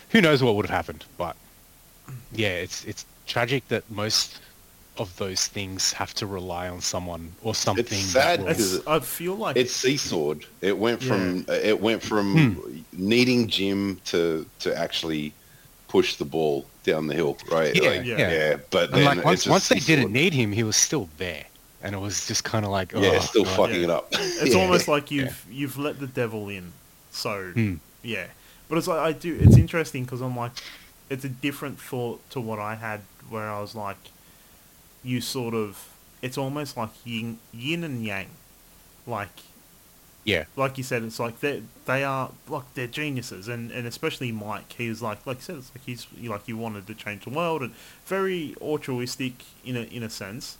Who 0.09 0.21
knows 0.21 0.43
what 0.43 0.55
would 0.55 0.65
have 0.65 0.75
happened? 0.75 1.05
But 1.17 1.35
yeah, 2.33 2.49
it's 2.49 2.83
it's 2.85 3.05
tragic 3.27 3.67
that 3.69 3.89
most 3.91 4.39
of 4.97 5.15
those 5.17 5.47
things 5.47 5.93
have 5.93 6.13
to 6.13 6.25
rely 6.25 6.67
on 6.67 6.81
someone 6.81 7.31
or 7.41 7.55
something. 7.55 7.85
that 7.85 7.97
sad 7.97 8.39
because 8.39 8.75
It's, 8.75 8.87
I 8.87 8.99
feel 8.99 9.35
like 9.35 9.55
It's 9.55 9.73
seesawed. 9.73 10.43
It 10.61 10.77
went 10.77 11.01
from 11.01 11.45
it 11.49 11.79
went 11.79 12.03
from 12.03 12.55
Hmm. 12.55 12.79
needing 12.91 13.47
Jim 13.47 13.99
to 14.05 14.45
to 14.59 14.77
actually 14.77 15.33
push 15.87 16.15
the 16.15 16.25
ball 16.25 16.65
down 16.83 17.07
the 17.07 17.13
hill, 17.15 17.37
right? 17.51 17.75
Yeah, 17.75 17.89
Like, 17.89 18.05
yeah. 18.05 18.57
But 18.69 18.91
then 18.91 19.05
like 19.17 19.25
once 19.25 19.47
once 19.47 19.69
they 19.69 19.75
seesawed. 19.77 19.85
didn't 19.85 20.11
need 20.13 20.33
him, 20.33 20.51
he 20.51 20.63
was 20.63 20.75
still 20.75 21.09
there, 21.17 21.45
and 21.81 21.95
it 21.95 21.99
was 21.99 22.27
just 22.27 22.43
kind 22.43 22.65
of 22.65 22.71
like, 22.71 22.93
oh, 22.95 23.01
yeah, 23.01 23.19
still 23.19 23.43
God. 23.45 23.55
fucking 23.55 23.75
Yeah. 23.75 23.83
it 23.83 23.89
up. 23.89 24.07
it's 24.11 24.53
Yeah. 24.55 24.61
almost 24.61 24.87
like 24.87 25.09
you've 25.11 25.45
you've 25.49 25.77
let 25.77 25.99
the 25.99 26.07
devil 26.07 26.49
in. 26.49 26.71
So 27.11 27.51
Hmm. 27.53 27.75
yeah, 28.03 28.27
but 28.69 28.77
it's 28.77 28.87
like 28.87 28.99
I 28.99 29.11
do. 29.13 29.37
It's 29.41 29.57
interesting 29.57 30.03
because 30.03 30.21
I'm 30.21 30.35
like, 30.35 30.51
it's 31.11 31.25
a 31.25 31.29
different 31.29 31.79
thought 31.79 32.27
to 32.31 32.39
what 32.39 32.59
I 32.59 32.75
had, 32.75 33.01
where 33.29 33.49
I 33.49 33.59
was 33.59 33.75
like, 33.75 33.97
you 35.03 35.19
sort 35.19 35.53
of, 35.53 35.89
it's 36.21 36.37
almost 36.37 36.77
like 36.77 36.91
yin, 37.03 37.39
yin 37.53 37.83
and 37.83 38.03
yang, 38.03 38.29
like 39.05 39.41
yeah, 40.23 40.45
like 40.55 40.77
you 40.77 40.83
said, 40.83 41.03
it's 41.03 41.19
like 41.19 41.39
they 41.39 41.63
they 41.85 42.03
are 42.03 42.31
like 42.47 42.71
they're 42.75 42.87
geniuses, 42.87 43.47
and, 43.47 43.71
and 43.71 43.87
especially 43.87 44.31
Mike. 44.31 44.73
He 44.73 44.87
was 44.87 45.01
like 45.01 45.25
like 45.25 45.37
you 45.37 45.43
said, 45.43 45.55
it's 45.57 45.71
like 45.73 45.83
he's 45.83 46.05
he, 46.15 46.29
like 46.29 46.45
he 46.45 46.53
wanted 46.53 46.85
to 46.87 46.93
change 46.93 47.23
the 47.23 47.31
world 47.31 47.63
and 47.63 47.73
very 48.05 48.55
altruistic 48.61 49.33
in 49.65 49.75
a 49.75 49.81
in 49.81 50.03
a 50.03 50.09
sense, 50.09 50.57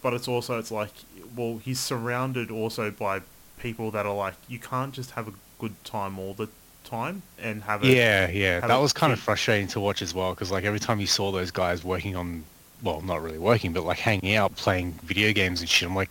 but 0.00 0.14
it's 0.14 0.26
also 0.26 0.58
it's 0.58 0.70
like 0.70 0.92
well 1.36 1.60
he's 1.62 1.80
surrounded 1.80 2.50
also 2.50 2.90
by 2.90 3.20
people 3.58 3.90
that 3.90 4.06
are 4.06 4.14
like 4.14 4.34
you 4.48 4.58
can't 4.58 4.94
just 4.94 5.12
have 5.12 5.28
a 5.28 5.32
good 5.58 5.74
time 5.84 6.18
all 6.18 6.32
the 6.32 6.48
time 6.92 7.22
and 7.38 7.62
have 7.62 7.82
a 7.82 7.86
yeah, 7.86 8.28
yeah. 8.28 8.60
That 8.60 8.76
was 8.76 8.92
kind 8.92 9.12
of 9.12 9.18
frustrating 9.18 9.66
to 9.68 9.80
watch 9.80 10.02
as 10.02 10.12
well 10.14 10.34
because 10.34 10.50
like 10.50 10.64
every 10.64 10.78
time 10.78 11.00
you 11.00 11.06
saw 11.06 11.32
those 11.32 11.50
guys 11.50 11.82
working 11.82 12.14
on, 12.16 12.44
well, 12.82 13.00
not 13.00 13.22
really 13.22 13.38
working, 13.38 13.72
but 13.72 13.84
like 13.84 13.98
hanging 13.98 14.34
out, 14.34 14.54
playing 14.56 14.92
video 15.02 15.32
games 15.32 15.60
and 15.60 15.68
shit, 15.68 15.88
I'm 15.88 15.96
like, 15.96 16.10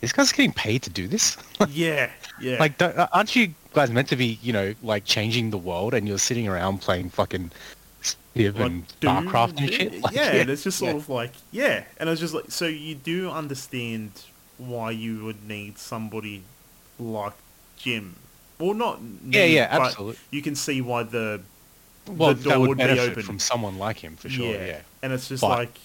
this 0.00 0.12
guy's 0.12 0.30
getting 0.30 0.52
paid 0.52 0.82
to 0.82 0.90
do 0.90 1.08
this. 1.08 1.38
yeah 1.70 2.10
yeah 2.40 2.58
Like, 2.58 2.76
don't, 2.76 2.96
aren't 3.12 3.34
you 3.34 3.54
guys 3.72 3.90
meant 3.90 4.08
to 4.08 4.16
be, 4.16 4.38
you 4.42 4.52
know, 4.52 4.74
like 4.82 5.04
changing 5.04 5.50
the 5.50 5.58
world, 5.58 5.94
and 5.94 6.06
you're 6.06 6.18
sitting 6.18 6.46
around 6.46 6.78
playing 6.82 7.08
fucking 7.10 7.50
Civ 8.02 8.56
like, 8.56 8.66
and 8.66 8.86
do 9.00 9.06
Starcraft 9.08 9.58
and 9.58 9.72
shit? 9.72 10.00
Like, 10.02 10.14
yeah, 10.14 10.32
and 10.32 10.50
it's 10.50 10.64
just 10.64 10.78
sort 10.78 10.92
yeah. 10.92 10.96
of 10.98 11.08
like 11.08 11.32
yeah, 11.52 11.84
and 11.98 12.08
it's 12.10 12.20
just 12.20 12.34
like 12.34 12.50
so 12.50 12.66
you 12.66 12.94
do 12.94 13.30
understand 13.30 14.10
why 14.58 14.90
you 14.90 15.24
would 15.24 15.48
need 15.48 15.78
somebody 15.78 16.42
like 16.98 17.34
Jim. 17.76 18.16
Well, 18.62 18.74
not 18.74 19.00
Yeah, 19.28 19.44
yeah, 19.44 19.68
absolutely. 19.70 20.18
You 20.30 20.42
can 20.42 20.54
see 20.54 20.80
why 20.80 21.02
the 21.02 21.40
well, 22.06 22.34
the 22.34 22.34
that 22.34 22.48
door 22.50 22.58
would 22.60 22.68
would 22.68 22.78
be 22.78 22.98
open. 23.00 23.22
from 23.22 23.38
someone 23.38 23.78
like 23.78 23.98
him 23.98 24.16
for 24.16 24.28
sure. 24.28 24.54
Yeah, 24.54 24.80
and 25.02 25.12
it's 25.12 25.28
just 25.28 25.40
But 25.40 25.58
like 25.58 25.78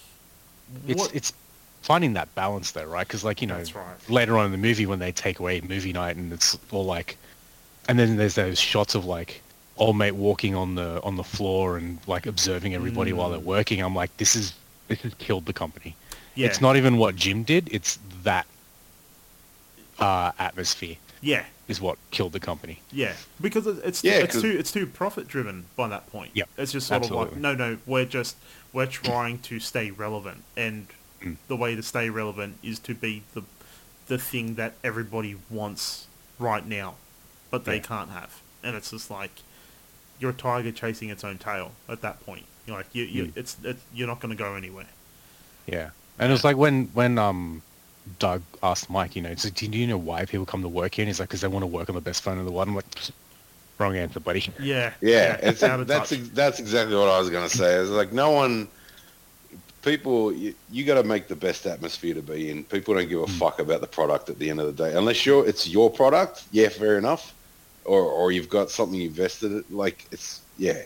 it's 0.88 1.00
what- 1.02 1.16
it's 1.16 1.34
finding 1.82 2.14
that 2.14 2.34
balance 2.36 2.72
there, 2.72 2.88
right? 2.88 3.08
Because 3.08 3.24
like 3.24 3.42
you 3.42 3.48
know, 3.48 3.56
right. 3.58 4.10
later 4.10 4.38
on 4.38 4.46
in 4.48 4.52
the 4.52 4.58
movie 4.58 4.86
when 4.86 5.00
they 5.00 5.12
take 5.12 5.40
away 5.40 5.62
movie 5.62 5.94
night 5.94 6.16
and 6.18 6.32
it's 6.34 6.58
all 6.72 6.86
like, 6.86 7.18
and 7.88 7.98
then 7.98 8.18
there's 8.18 8.36
those 8.36 8.60
shots 8.60 8.94
of 8.96 9.06
like 9.06 9.42
old 9.78 9.96
mate 9.98 10.14
walking 10.16 10.54
on 10.56 10.76
the 10.76 11.02
on 11.04 11.16
the 11.16 11.24
floor 11.24 11.78
and 11.78 12.00
like 12.08 12.26
observing 12.26 12.74
everybody 12.76 13.14
while 13.14 13.30
Mm. 13.30 13.32
they're 13.34 13.40
working. 13.58 13.82
I'm 13.82 13.96
like, 13.96 14.16
this 14.18 14.36
is 14.36 14.54
this 14.88 15.00
has 15.02 15.14
killed 15.16 15.46
the 15.46 15.54
company. 15.54 15.96
yeah, 16.36 16.48
It's 16.48 16.62
not 16.62 16.78
even 16.78 16.98
what 16.98 17.16
Jim 17.16 17.44
did. 17.44 17.70
It's 17.72 18.00
that 18.24 18.46
uh, 20.00 20.32
atmosphere 20.40 20.96
yeah. 21.22 21.46
is 21.68 21.82
what 21.82 21.98
killed 22.12 22.32
the 22.34 22.40
company. 22.40 22.80
Yeah, 22.92 23.14
because 23.42 23.68
it- 23.68 23.80
it's 23.84 24.04
Yeah, 24.04 24.14
it's 24.20 24.34
'cause- 24.36 24.42
too 24.44 24.52
it's 24.58 24.72
too 24.72 24.86
profit 24.88 25.28
driven 25.28 25.66
by 25.76 25.88
that 25.90 26.10
point. 26.12 26.32
Yeah, 26.34 26.46
it's 26.58 26.72
just 26.72 26.88
sort 26.88 27.04
of 27.06 27.12
like 27.12 27.36
no, 27.36 27.54
no, 27.54 27.78
we're 27.86 28.06
just 28.06 28.36
we're 28.74 28.86
trying 28.86 29.40
to 29.40 29.60
stay 29.60 29.92
relevant, 29.92 30.44
and 30.56 30.88
Mm. 31.22 31.38
the 31.48 31.56
way 31.56 31.76
to 31.76 31.82
stay 31.82 32.10
relevant 32.12 32.58
is 32.64 32.80
to 32.80 32.94
be 32.94 33.24
the 33.34 33.44
the 34.08 34.18
thing 34.18 34.56
that 34.56 34.74
everybody 34.84 35.36
wants 35.50 36.06
right 36.40 36.66
now, 36.66 36.96
but 37.52 37.66
they 37.66 37.76
Yeah. 37.78 37.82
can't 37.82 38.12
have, 38.12 38.42
and 38.64 38.76
it's 38.76 38.92
just 38.92 39.10
like 39.12 39.32
you're 40.20 40.32
a 40.32 40.34
tiger 40.34 40.72
chasing 40.72 41.10
its 41.10 41.24
own 41.24 41.38
tail 41.38 41.74
at 41.90 42.02
that 42.02 42.26
point. 42.26 42.46
You're 42.66 42.78
like 42.78 42.88
you, 42.94 43.04
you 43.04 43.24
Mm. 43.26 43.32
it's, 43.38 43.58
it's 43.64 43.82
you're 43.94 44.08
not 44.08 44.20
going 44.22 44.30
to 44.36 44.42
go 44.42 44.56
anywhere. 44.56 44.88
Yeah, 45.66 45.90
and 46.18 46.30
it 46.30 46.34
was 46.34 46.44
like 46.46 46.56
when 46.58 46.86
when 46.94 47.18
um 47.18 47.62
Doug 48.20 48.42
asked 48.64 48.90
Mike, 48.90 49.16
you 49.16 49.22
know, 49.22 49.36
so 49.36 49.50
do 49.50 49.66
you 49.66 49.88
know 49.88 49.98
why 49.98 50.26
people 50.26 50.46
come 50.46 50.62
to 50.62 50.70
work 50.70 50.96
here? 50.96 51.04
And 51.04 51.10
he's 51.10 51.20
like, 51.20 51.30
because 51.30 51.42
they 51.42 51.48
want 51.48 51.64
to 51.64 51.68
work 51.68 51.90
on 51.90 51.96
the 51.96 52.02
best 52.02 52.24
phone 52.24 52.38
in 52.38 52.46
the 52.46 52.52
world. 52.52 52.68
I'm 52.68 52.76
like, 52.76 52.86
wrong 53.80 53.96
answer, 53.96 54.20
buddy. 54.20 54.50
Yeah, 54.60 54.94
Yeah, 55.02 55.38
it's 55.42 55.62
that's 55.62 56.12
ex- 56.12 56.30
that's 56.30 56.60
exactly 56.60 56.96
what 56.96 57.10
I 57.10 57.20
was 57.20 57.30
gonna 57.30 57.50
say. 57.50 57.76
It's 57.76 57.90
like 57.90 58.12
no 58.12 58.32
one, 58.32 58.68
people, 59.84 60.34
you, 60.34 60.54
you 60.72 60.84
got 60.84 60.96
to 60.96 61.04
make 61.04 61.28
the 61.28 61.36
best 61.36 61.66
atmosphere 61.66 62.14
to 62.14 62.22
be 62.22 62.50
in. 62.50 62.64
People 62.64 62.96
don't 62.96 63.08
give 63.08 63.22
a 63.22 63.26
hmm. 63.26 63.32
fuck 63.34 63.60
about 63.60 63.82
the 63.82 63.88
product 63.88 64.30
at 64.30 64.40
the 64.40 64.50
end 64.50 64.60
of 64.60 64.66
the 64.66 64.84
day, 64.84 64.96
unless 64.98 65.26
you're 65.26 65.48
it's 65.48 65.68
your 65.68 65.90
product. 65.90 66.44
Yeah, 66.52 66.70
fair 66.70 66.98
enough. 66.98 67.34
Or 67.86 68.02
or 68.02 68.32
you've 68.32 68.50
got 68.50 68.70
something 68.70 69.00
you 69.00 69.08
invested. 69.08 69.52
in. 69.52 69.64
Like 69.70 70.06
it's 70.12 70.42
yeah, 70.58 70.82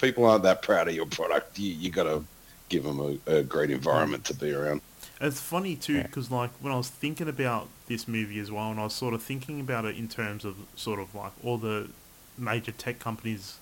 people 0.00 0.24
aren't 0.24 0.44
that 0.44 0.62
proud 0.62 0.88
of 0.88 0.94
your 0.94 1.06
product. 1.06 1.58
You 1.58 1.72
you 1.72 1.90
got 1.90 2.04
to 2.04 2.24
give 2.68 2.84
them 2.84 3.00
a, 3.00 3.38
a 3.38 3.42
great 3.42 3.70
environment 3.70 4.24
to 4.26 4.34
be 4.34 4.52
around. 4.52 4.80
It's 5.20 5.40
funny 5.40 5.76
too 5.76 5.94
Yeah. 5.94 6.02
because 6.02 6.30
like 6.30 6.50
when 6.60 6.72
I 6.72 6.76
was 6.76 6.88
thinking 6.88 7.28
about 7.28 7.68
this 7.86 8.08
movie 8.08 8.38
as 8.40 8.50
well, 8.50 8.70
and 8.70 8.80
I 8.80 8.84
was 8.84 8.94
sort 8.94 9.14
of 9.14 9.22
thinking 9.22 9.60
about 9.60 9.84
it 9.84 9.96
in 9.96 10.08
terms 10.08 10.44
of 10.44 10.56
sort 10.76 10.98
of 11.00 11.14
like 11.14 11.32
all 11.44 11.58
the 11.58 11.88
major 12.36 12.72
tech 12.72 12.98
companies, 12.98 13.58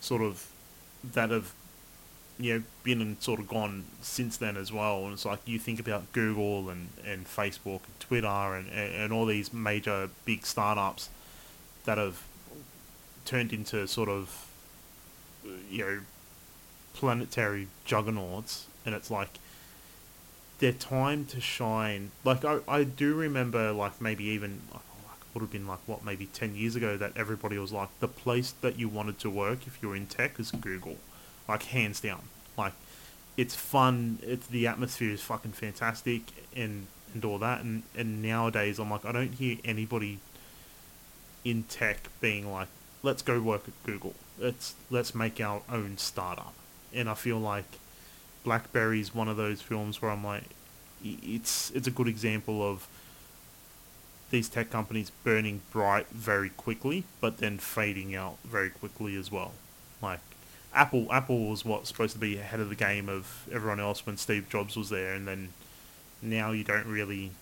sort 0.00 0.22
of 0.22 0.46
that 1.04 1.30
have 1.30 1.52
you 2.38 2.54
know 2.54 2.62
been 2.82 3.00
and 3.00 3.22
sort 3.22 3.38
of 3.40 3.48
gone 3.48 3.84
since 4.02 4.36
then 4.36 4.56
as 4.56 4.72
well. 4.72 5.04
And 5.04 5.12
it's 5.12 5.24
like 5.24 5.40
you 5.46 5.58
think 5.58 5.78
about 5.80 6.12
Google 6.12 6.68
and 6.70 6.88
and 7.06 7.26
Facebook 7.26 7.82
and 7.86 8.00
Twitter 8.00 8.26
and 8.54 8.68
and, 8.70 8.94
and 8.94 9.12
all 9.12 9.26
these 9.26 9.52
major 9.52 10.10
big 10.24 10.44
startups 10.44 11.08
that 11.84 11.98
have 11.98 12.22
turned 13.24 13.52
into 13.52 13.86
sort 13.86 14.08
of 14.08 14.46
you 15.70 15.78
know 15.78 16.00
planetary 16.94 17.68
juggernauts, 17.84 18.66
and 18.84 18.94
it's 18.94 19.10
like 19.10 19.38
their 20.60 20.72
time 20.72 21.24
to 21.26 21.40
shine. 21.40 22.12
Like 22.24 22.44
I, 22.44 22.60
I 22.68 22.84
do 22.84 23.14
remember, 23.14 23.72
like 23.72 24.00
maybe 24.00 24.24
even 24.24 24.62
like, 24.72 24.82
would 25.34 25.40
have 25.42 25.50
been 25.50 25.66
like 25.66 25.80
what 25.86 26.04
maybe 26.04 26.26
ten 26.26 26.54
years 26.54 26.76
ago 26.76 26.96
that 26.96 27.12
everybody 27.16 27.58
was 27.58 27.72
like 27.72 27.88
the 28.00 28.08
place 28.08 28.52
that 28.60 28.78
you 28.78 28.88
wanted 28.88 29.18
to 29.20 29.30
work 29.30 29.66
if 29.66 29.78
you're 29.82 29.96
in 29.96 30.06
tech 30.06 30.38
is 30.38 30.50
Google, 30.50 30.96
like 31.48 31.64
hands 31.64 32.00
down. 32.00 32.22
Like 32.56 32.74
it's 33.36 33.54
fun. 33.54 34.18
It's 34.22 34.46
the 34.46 34.66
atmosphere 34.66 35.10
is 35.10 35.22
fucking 35.22 35.52
fantastic 35.52 36.22
and 36.54 36.86
and 37.14 37.24
all 37.24 37.38
that. 37.38 37.62
And 37.62 37.82
and 37.96 38.22
nowadays 38.22 38.78
I'm 38.78 38.90
like 38.90 39.04
I 39.04 39.12
don't 39.12 39.32
hear 39.32 39.58
anybody 39.64 40.18
in 41.44 41.62
tech 41.64 42.08
being 42.20 42.50
like 42.50 42.68
let's 43.02 43.22
go 43.22 43.40
work 43.40 43.62
at 43.66 43.74
Google. 43.84 44.14
Let's 44.38 44.74
let's 44.90 45.14
make 45.14 45.40
our 45.40 45.62
own 45.70 45.96
startup. 45.96 46.54
And 46.92 47.08
I 47.08 47.14
feel 47.14 47.38
like 47.38 47.78
Blackberry's 48.44 49.14
one 49.14 49.28
of 49.28 49.36
those 49.36 49.60
films 49.60 50.00
where 50.00 50.10
I'm 50.10 50.24
like, 50.24 50.44
it's 51.02 51.70
it's 51.70 51.86
a 51.86 51.90
good 51.90 52.08
example 52.08 52.62
of 52.62 52.86
these 54.30 54.48
tech 54.48 54.70
companies 54.70 55.10
burning 55.24 55.60
bright 55.70 56.08
very 56.10 56.50
quickly, 56.50 57.04
but 57.20 57.38
then 57.38 57.58
fading 57.58 58.14
out 58.14 58.38
very 58.44 58.70
quickly 58.70 59.16
as 59.16 59.30
well. 59.30 59.52
Like 60.00 60.20
Apple, 60.72 61.08
Apple 61.10 61.46
was 61.46 61.64
what 61.64 61.86
supposed 61.86 62.12
to 62.14 62.18
be 62.18 62.38
ahead 62.38 62.60
of 62.60 62.68
the 62.68 62.74
game 62.74 63.08
of 63.08 63.48
everyone 63.52 63.80
else 63.80 64.06
when 64.06 64.16
Steve 64.16 64.48
Jobs 64.48 64.76
was 64.76 64.88
there, 64.88 65.14
and 65.14 65.26
then 65.26 65.48
now 66.22 66.52
you 66.52 66.64
don't 66.64 66.86
really 66.86 67.32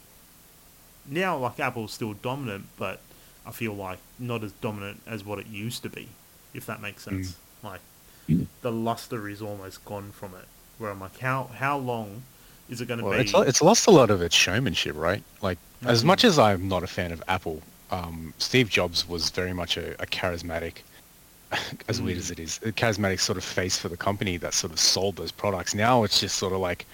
now 1.07 1.37
like 1.37 1.61
Apple's 1.61 1.93
still 1.93 2.15
dominant, 2.15 2.67
but 2.77 3.01
I 3.47 3.51
feel 3.51 3.75
like 3.75 3.99
not 4.19 4.43
as 4.43 4.53
dominant 4.53 5.03
as 5.07 5.25
what 5.25 5.39
it 5.39 5.47
used 5.47 5.83
to 5.83 5.89
be, 5.89 6.09
if 6.55 6.67
that 6.67 6.81
makes 6.81 7.05
sense. 7.05 7.33
Mm. 7.33 7.71
Like 7.71 7.81
mm. 8.29 8.47
the 8.63 8.73
luster 8.73 9.29
is 9.29 9.43
almost 9.43 9.85
gone 9.85 10.11
from 10.13 10.35
it. 10.35 10.47
Where 10.79 10.91
I'm 10.91 11.01
like, 11.01 11.19
how 11.19 11.51
how 11.55 11.79
long 11.79 12.23
is 12.69 12.81
it 12.81 12.87
going 12.89 12.99
to 13.01 13.05
Well, 13.05 13.15
be? 13.15 13.21
it's, 13.25 13.35
it's 13.35 13.63
lost 13.63 13.87
a 13.87 13.91
lot 13.91 14.11
of 14.11 14.21
its 14.23 14.35
showmanship, 14.35 14.95
right? 14.97 15.23
Like, 15.43 15.59
as 15.85 16.05
much 16.05 16.25
as 16.25 16.39
I'm 16.39 16.69
not 16.69 16.83
a 16.83 16.87
fan 16.87 17.13
of 17.13 17.23
Apple, 17.29 17.63
um, 17.91 18.35
Steve 18.39 18.69
Jobs 18.69 19.09
was 19.09 19.31
very 19.31 19.53
much 19.55 19.77
a, 19.77 19.95
a 20.03 20.07
charismatic, 20.07 20.79
as 21.89 22.01
weird 22.03 22.19
as 22.19 22.31
it 22.31 22.39
is, 22.39 22.59
a 22.65 22.73
charismatic 22.73 23.21
sort 23.21 23.39
of 23.39 23.45
face 23.45 23.79
for 23.79 23.89
the 23.89 23.97
company 23.97 24.37
that 24.39 24.53
sort 24.55 24.73
of 24.73 24.79
sold 24.79 25.17
those 25.17 25.33
products. 25.33 25.75
Now 25.75 26.05
it's 26.05 26.21
just 26.21 26.37
sort 26.37 26.53
of 26.53 26.61
like, 26.61 26.85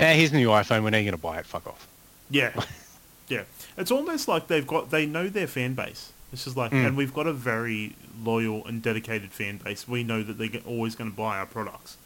eh, 0.00 0.14
here's 0.14 0.32
a 0.32 0.36
new 0.36 0.48
iPhone. 0.48 0.82
When 0.84 0.94
are 0.94 0.98
you 0.98 1.04
going 1.04 1.16
to 1.16 1.22
buy 1.22 1.38
it? 1.38 1.46
Fuck 1.46 1.66
off. 1.66 1.86
Yeah, 2.30 2.52
yeah. 3.28 3.42
It's 3.76 3.90
almost 3.90 4.26
like 4.28 4.46
they've 4.46 4.66
got 4.66 4.90
they 4.90 5.04
know 5.06 5.28
their 5.28 5.46
fan 5.46 5.74
base. 5.74 6.12
It's 6.32 6.44
just 6.44 6.56
like, 6.56 6.72
Mm. 6.72 6.86
and 6.88 6.96
we've 6.96 7.14
got 7.14 7.26
a 7.28 7.32
very 7.32 7.94
loyal 8.22 8.66
and 8.66 8.82
dedicated 8.82 9.30
fan 9.32 9.58
base. 9.58 9.86
We 9.86 10.02
know 10.02 10.22
that 10.24 10.38
they're 10.38 10.60
always 10.66 10.94
going 10.96 11.10
to 11.10 11.16
buy 11.16 11.38
our 11.38 11.46
products, 11.46 11.96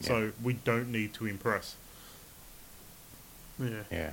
so 0.00 0.32
we 0.42 0.54
don't 0.54 0.90
need 0.90 1.14
to 1.14 1.26
impress. 1.26 1.76
Yeah, 3.58 3.68
Yeah. 3.90 4.12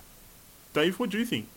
Dave, 0.74 1.00
what 1.00 1.10
do 1.10 1.18
you 1.18 1.26
think? 1.26 1.48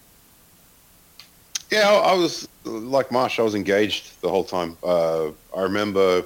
Yeah, 1.70 1.88
I, 1.88 2.12
I 2.12 2.14
was 2.14 2.48
like 2.64 3.12
Marsh. 3.12 3.38
I 3.38 3.42
was 3.42 3.54
engaged 3.54 4.20
the 4.20 4.28
whole 4.28 4.44
time. 4.44 4.76
Uh, 4.82 5.28
I 5.56 5.62
remember 5.62 6.24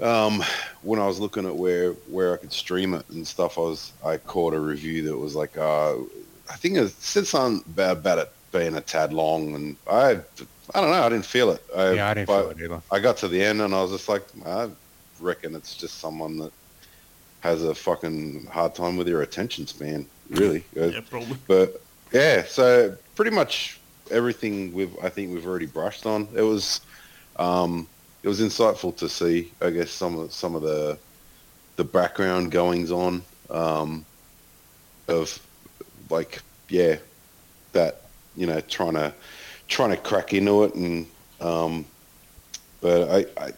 um, 0.00 0.42
when 0.82 0.98
I 1.00 1.06
was 1.06 1.18
looking 1.18 1.46
at 1.46 1.54
where 1.54 1.92
where 2.08 2.34
I 2.34 2.36
could 2.36 2.52
stream 2.52 2.94
it 2.94 3.08
and 3.10 3.26
stuff. 3.26 3.58
I 3.58 3.62
was 3.62 3.92
I 4.04 4.16
caught 4.18 4.54
a 4.54 4.60
review 4.60 5.02
that 5.04 5.16
was 5.16 5.34
like 5.34 5.56
uh, 5.58 5.94
I 6.50 6.56
think 6.56 6.76
it 6.76 6.88
said 6.90 7.26
something 7.26 7.62
about, 7.72 7.98
about 7.98 8.18
it 8.18 8.32
being 8.52 8.76
a 8.76 8.80
tad 8.80 9.12
long, 9.12 9.54
and 9.54 9.76
I 9.90 10.20
I 10.74 10.80
don't 10.80 10.90
know. 10.90 11.02
I 11.02 11.08
didn't 11.08 11.26
feel 11.26 11.50
it. 11.50 11.62
I, 11.74 11.92
Yeah, 11.92 12.10
I 12.10 12.14
didn't 12.14 12.28
feel 12.28 12.50
it 12.50 12.60
either. 12.60 12.82
I 12.90 12.98
got 12.98 13.16
to 13.18 13.28
the 13.28 13.42
end 13.42 13.62
and 13.62 13.74
I 13.74 13.82
was 13.82 13.92
just 13.92 14.08
like, 14.08 14.22
I 14.44 14.68
reckon 15.20 15.54
it's 15.54 15.74
just 15.74 15.98
someone 15.98 16.36
that 16.38 16.52
has 17.40 17.62
a 17.62 17.74
fucking 17.74 18.46
hard 18.46 18.74
time 18.74 18.96
with 18.96 19.08
your 19.08 19.22
attention 19.22 19.66
span. 19.66 20.06
Really. 20.30 20.64
Uh, 20.76 20.86
Yeah, 20.86 21.00
probably. 21.08 21.36
but 21.46 21.80
yeah, 22.12 22.44
so 22.44 22.96
pretty 23.14 23.30
much 23.30 23.78
everything 24.10 24.72
we've 24.72 24.96
I 25.02 25.08
think 25.08 25.32
we've 25.32 25.46
already 25.46 25.66
brushed 25.66 26.06
on. 26.06 26.28
It 26.34 26.42
was 26.42 26.80
um, 27.36 27.86
it 28.22 28.28
was 28.28 28.40
insightful 28.40 28.96
to 28.96 29.08
see. 29.08 29.52
I 29.60 29.70
guess 29.70 29.90
some 29.90 30.18
of 30.18 30.32
some 30.32 30.54
of 30.54 30.62
the 30.62 30.98
the 31.76 31.84
background 31.84 32.50
goings 32.50 32.90
on 32.90 33.22
um, 33.50 34.04
of 35.06 35.38
like 36.10 36.42
yeah 36.68 36.96
that 37.72 38.02
you 38.36 38.46
know 38.46 38.60
trying 38.62 38.94
to 38.94 39.12
trying 39.68 39.90
to 39.90 39.96
crack 39.96 40.32
into 40.34 40.64
it 40.64 40.74
and 40.74 41.06
um, 41.40 41.84
but 42.80 43.08
I, 43.10 43.44
I 43.46 43.52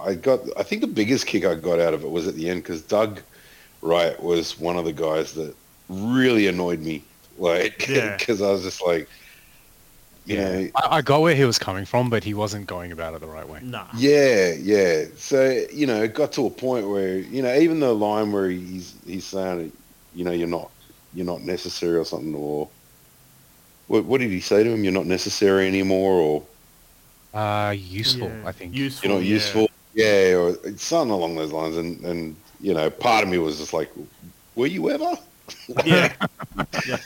I 0.00 0.14
got 0.14 0.40
I 0.56 0.62
think 0.62 0.80
the 0.80 0.86
biggest 0.86 1.26
kick 1.26 1.44
I 1.44 1.54
got 1.54 1.78
out 1.80 1.94
of 1.94 2.04
it 2.04 2.10
was 2.10 2.26
at 2.26 2.34
the 2.34 2.48
end 2.48 2.62
because 2.62 2.82
Doug 2.82 3.20
Wright 3.82 4.20
was 4.22 4.58
one 4.58 4.76
of 4.76 4.84
the 4.84 4.92
guys 4.92 5.34
that 5.34 5.54
really 5.88 6.46
annoyed 6.48 6.80
me 6.80 7.02
like 7.38 7.86
Yeah. 7.88 8.16
because 8.16 8.40
I 8.40 8.50
was 8.50 8.62
just 8.62 8.84
like 8.86 9.08
you 10.26 10.38
know 10.38 10.68
I, 10.76 10.96
I 10.98 11.02
got 11.02 11.20
where 11.20 11.34
he 11.34 11.44
was 11.44 11.58
coming 11.58 11.84
from, 11.84 12.08
but 12.08 12.24
he 12.24 12.32
wasn't 12.32 12.66
going 12.66 12.92
about 12.92 13.12
it 13.14 13.20
the 13.20 13.26
right 13.26 13.46
way. 13.48 13.60
Nah. 13.62 13.86
yeah 13.96 14.52
yeah 14.52 15.04
so 15.16 15.64
you 15.72 15.86
know 15.86 16.02
it 16.02 16.14
got 16.14 16.32
to 16.32 16.46
a 16.46 16.50
point 16.50 16.88
where 16.88 17.18
you 17.18 17.42
know 17.42 17.54
even 17.54 17.80
the 17.80 17.92
line 17.94 18.32
where 18.32 18.48
he's 18.48 18.94
he's 19.06 19.26
saying 19.26 19.70
you 20.14 20.24
know 20.24 20.30
you're 20.32 20.48
not 20.48 20.70
you're 21.12 21.26
not 21.26 21.42
necessary 21.42 21.96
or 21.98 22.04
something 22.04 22.34
or 22.34 22.68
what, 23.86 24.04
what 24.06 24.18
did 24.20 24.30
he 24.30 24.40
say 24.40 24.64
to 24.64 24.70
him 24.70 24.82
you're 24.82 24.92
not 24.94 25.04
necessary 25.06 25.68
anymore 25.68 26.14
or 26.14 26.42
Uh, 27.34 27.72
useful, 27.72 28.28
Yeah, 28.28 28.48
I 28.48 28.52
think. 28.52 28.74
Useful. 28.74 29.10
you're 29.10 29.18
not 29.18 29.26
useful 29.26 29.68
yeah 29.94 30.34
or 30.36 30.54
something 30.76 31.10
along 31.12 31.36
those 31.36 31.52
lines 31.52 31.76
and 31.76 32.00
and 32.04 32.36
you 32.60 32.74
know 32.74 32.90
part 32.90 33.22
of 33.24 33.28
me 33.30 33.38
was 33.38 33.58
just 33.58 33.72
like 33.72 33.90
were 34.54 34.66
you 34.66 34.90
ever 34.90 35.14
Yeah. 35.84 36.12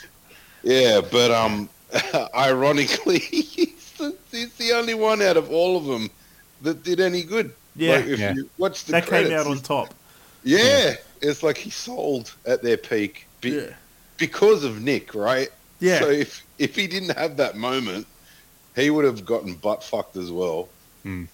Yeah, 0.65 1.01
but 1.01 1.31
um, 1.31 1.69
ironically, 2.35 3.21
he's 3.21 3.93
the, 3.93 4.17
he's 4.33 4.53
the 4.55 4.73
only 4.73 4.95
one 4.95 5.23
out 5.23 5.37
of 5.37 5.51
all 5.51 5.77
of 5.77 5.85
them 5.85 6.11
that 6.63 6.83
did 6.83 6.99
any 7.01 7.23
good. 7.23 7.53
Yeah. 7.77 7.97
like, 7.97 8.07
if 8.07 8.19
Yeah. 8.19 8.33
you 8.35 8.51
watch 8.59 8.85
the 8.85 8.93
that 8.93 9.07
credits, 9.07 9.31
came 9.31 9.39
out 9.39 9.47
on 9.47 9.53
it's- 9.53 9.67
top. 9.67 9.95
Yeah, 10.43 10.95
it's 11.23 11.43
like 11.45 11.57
he 11.57 11.71
sold 11.71 12.35
at 12.45 12.63
their 12.63 12.77
peak 12.77 13.27
be- 13.41 13.51
Yeah. 13.51 13.75
because 14.19 14.65
of 14.65 14.83
Nick, 14.83 15.15
right? 15.15 15.49
Yeah. 15.79 16.01
So 16.01 16.11
if 16.11 16.45
if 16.59 16.75
he 16.75 16.89
didn't 16.89 17.17
have 17.17 17.37
that 17.37 17.57
moment, 17.57 18.07
he 18.75 18.91
would 18.91 19.05
have 19.05 19.25
gotten 19.25 19.55
butt 19.55 19.83
fucked 19.85 20.17
as 20.17 20.33
well. 20.33 20.69
Hmm. 21.05 21.25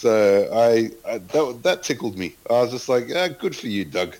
So 0.00 0.48
I, 0.50 0.90
I 1.06 1.18
that 1.18 1.60
that 1.62 1.82
tickled 1.82 2.16
me. 2.16 2.34
I 2.48 2.62
was 2.62 2.70
just 2.70 2.88
like, 2.88 3.08
ah, 3.14 3.28
good 3.28 3.54
for 3.54 3.66
you, 3.66 3.84
Doug. 3.84 4.16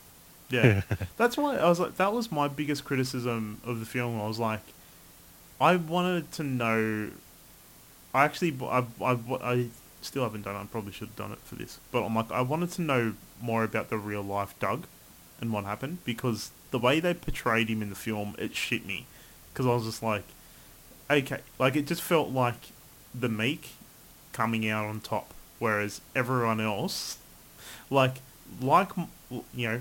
Yeah, 0.51 0.83
that's 1.17 1.39
why 1.39 1.57
I 1.57 1.67
was 1.71 1.81
like, 1.81 1.97
that 1.97 2.13
was 2.13 2.31
my 2.31 2.49
biggest 2.49 2.85
criticism 2.85 3.63
of 3.65 3.81
the 3.81 3.87
film. 3.87 4.21
I 4.21 4.29
was 4.29 4.39
like, 4.39 4.61
I 5.59 5.77
wanted 5.77 6.33
to 6.33 6.43
know. 6.43 7.11
I 8.13 8.25
actually, 8.25 8.55
I, 8.61 8.85
I, 9.03 9.19
I 9.43 9.67
still 10.03 10.23
haven't 10.25 10.43
done 10.43 10.55
it. 10.55 10.59
I 10.59 10.65
probably 10.67 10.93
should 10.93 11.09
have 11.09 11.17
done 11.17 11.33
it 11.33 11.39
for 11.45 11.55
this, 11.55 11.81
but 11.91 12.05
I'm 12.05 12.15
like, 12.15 12.31
I 12.31 12.43
wanted 12.43 12.73
to 12.73 12.83
know 12.83 13.15
more 13.41 13.65
about 13.65 13.89
the 13.89 13.97
real 13.97 14.23
life 14.23 14.55
Doug 14.61 14.85
and 15.41 15.51
what 15.51 15.65
happened 15.65 16.05
because 16.05 16.51
the 16.73 16.79
way 16.79 17.01
they 17.01 17.15
portrayed 17.15 17.71
him 17.71 17.81
in 17.81 17.89
the 17.89 17.97
film, 17.97 18.37
it 18.39 18.55
shit 18.55 18.85
me. 18.85 19.07
Because 19.51 19.65
I 19.65 19.71
was 19.71 19.85
just 19.87 20.03
like, 20.03 20.25
okay, 21.11 21.41
like 21.59 21.75
it 21.75 21.87
just 21.87 22.03
felt 22.03 22.29
like 22.29 22.73
the 23.15 23.31
meek 23.31 23.71
coming 24.35 24.69
out 24.69 24.85
on 24.85 25.01
top, 25.01 25.33
whereas 25.61 26.01
everyone 26.17 26.61
else, 26.61 27.19
like, 27.89 28.17
like 28.61 28.89
you 29.55 29.69
know, 29.69 29.81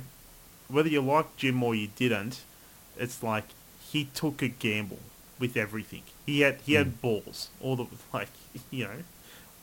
whether 0.67 0.89
you 0.89 1.01
like 1.01 1.35
Jim 1.35 1.63
or 1.63 1.73
you 1.73 1.89
didn't, 1.95 2.41
it's 2.97 3.23
like 3.23 3.45
he 3.81 4.05
took 4.13 4.43
a 4.43 4.47
gamble 4.47 4.99
with 5.39 5.57
everything. 5.57 6.03
He 6.25 6.41
had 6.41 6.59
he 6.63 6.73
had 6.73 6.87
hmm. 6.87 7.01
balls 7.01 7.49
all 7.59 7.75
the 7.75 7.87
like 8.13 8.29
you 8.69 8.83
know, 8.83 9.03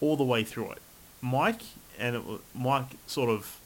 all 0.01 0.17
the 0.17 0.25
way 0.25 0.43
through 0.43 0.73
it. 0.73 0.79
Mike 1.21 1.63
and 1.99 2.17
it, 2.17 2.23
Mike 2.55 2.97
sort 3.07 3.31
of 3.31 3.61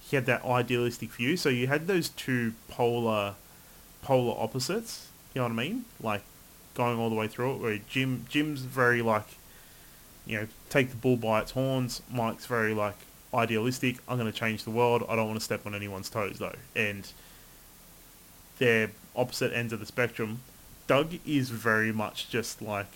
he 0.00 0.16
had 0.16 0.26
that 0.26 0.44
idealistic 0.44 1.10
view. 1.10 1.36
So 1.36 1.48
you 1.48 1.68
had 1.68 1.86
those 1.86 2.08
two 2.08 2.54
polar 2.68 3.34
polar 4.02 4.34
opposites. 4.42 5.08
You 5.34 5.40
know 5.40 5.44
what 5.46 5.52
I 5.52 5.56
mean? 5.56 5.84
Like 6.02 6.22
going 6.74 6.98
all 6.98 7.10
the 7.10 7.14
way 7.14 7.28
through 7.28 7.54
it. 7.54 7.60
Where 7.60 7.78
Jim 7.88 8.26
Jim's 8.28 8.62
very 8.62 9.02
like 9.02 9.26
you 10.26 10.38
know 10.40 10.46
take 10.68 10.90
the 10.90 10.96
bull 10.96 11.16
by 11.16 11.40
its 11.40 11.52
horns. 11.52 12.02
Mike's 12.10 12.46
very 12.46 12.74
like 12.74 12.96
idealistic. 13.32 13.96
I'm 14.08 14.18
going 14.18 14.30
to 14.30 14.36
change 14.38 14.64
the 14.64 14.70
world. 14.70 15.04
I 15.08 15.16
don't 15.16 15.26
want 15.28 15.38
to 15.38 15.44
step 15.44 15.66
on 15.66 15.74
anyone's 15.74 16.10
toes 16.10 16.38
though. 16.38 16.56
And 16.74 17.10
they're 18.58 18.90
opposite 19.16 19.52
ends 19.52 19.72
of 19.72 19.80
the 19.80 19.86
spectrum. 19.86 20.40
Doug 20.86 21.14
is 21.26 21.50
very 21.50 21.92
much 21.92 22.28
just 22.28 22.60
like, 22.60 22.88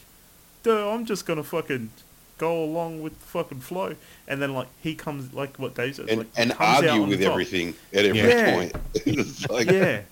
duh, 0.62 0.90
I'm 0.90 1.06
just 1.06 1.26
going 1.26 1.36
to 1.36 1.42
fucking 1.44 1.90
go 2.38 2.62
along 2.64 3.00
with 3.02 3.18
the 3.20 3.26
fucking 3.26 3.60
flow. 3.60 3.94
And 4.26 4.42
then 4.42 4.52
like 4.54 4.68
he 4.82 4.94
comes 4.94 5.32
like 5.32 5.56
what 5.58 5.74
Dave 5.74 5.96
said, 5.96 6.08
And 6.08 6.18
like, 6.18 6.26
and 6.36 6.52
argue 6.58 7.04
with 7.04 7.22
everything 7.22 7.74
at 7.92 8.04
every 8.04 8.18
Yeah. 8.20 8.54
point. 8.54 9.50
like, 9.50 9.70
yeah. 9.70 10.02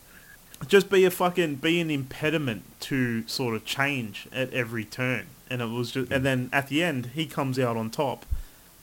Just 0.69 0.89
be 0.91 1.05
a 1.05 1.11
fucking 1.11 1.57
be 1.57 1.81
an 1.81 1.91
impediment 1.91 2.63
to 2.83 3.27
sort 3.27 3.57
of 3.57 3.65
change 3.65 4.29
at 4.33 4.53
every 4.53 4.85
turn. 4.85 5.27
And 5.53 5.61
it 5.61 5.67
was 5.67 5.93
just 5.93 6.11
and 6.11 6.25
then 6.25 6.49
at 6.51 6.69
the 6.69 6.83
end 6.83 7.11
he 7.15 7.27
comes 7.27 7.59
out 7.59 7.77
on 7.77 7.91
top, 7.91 8.25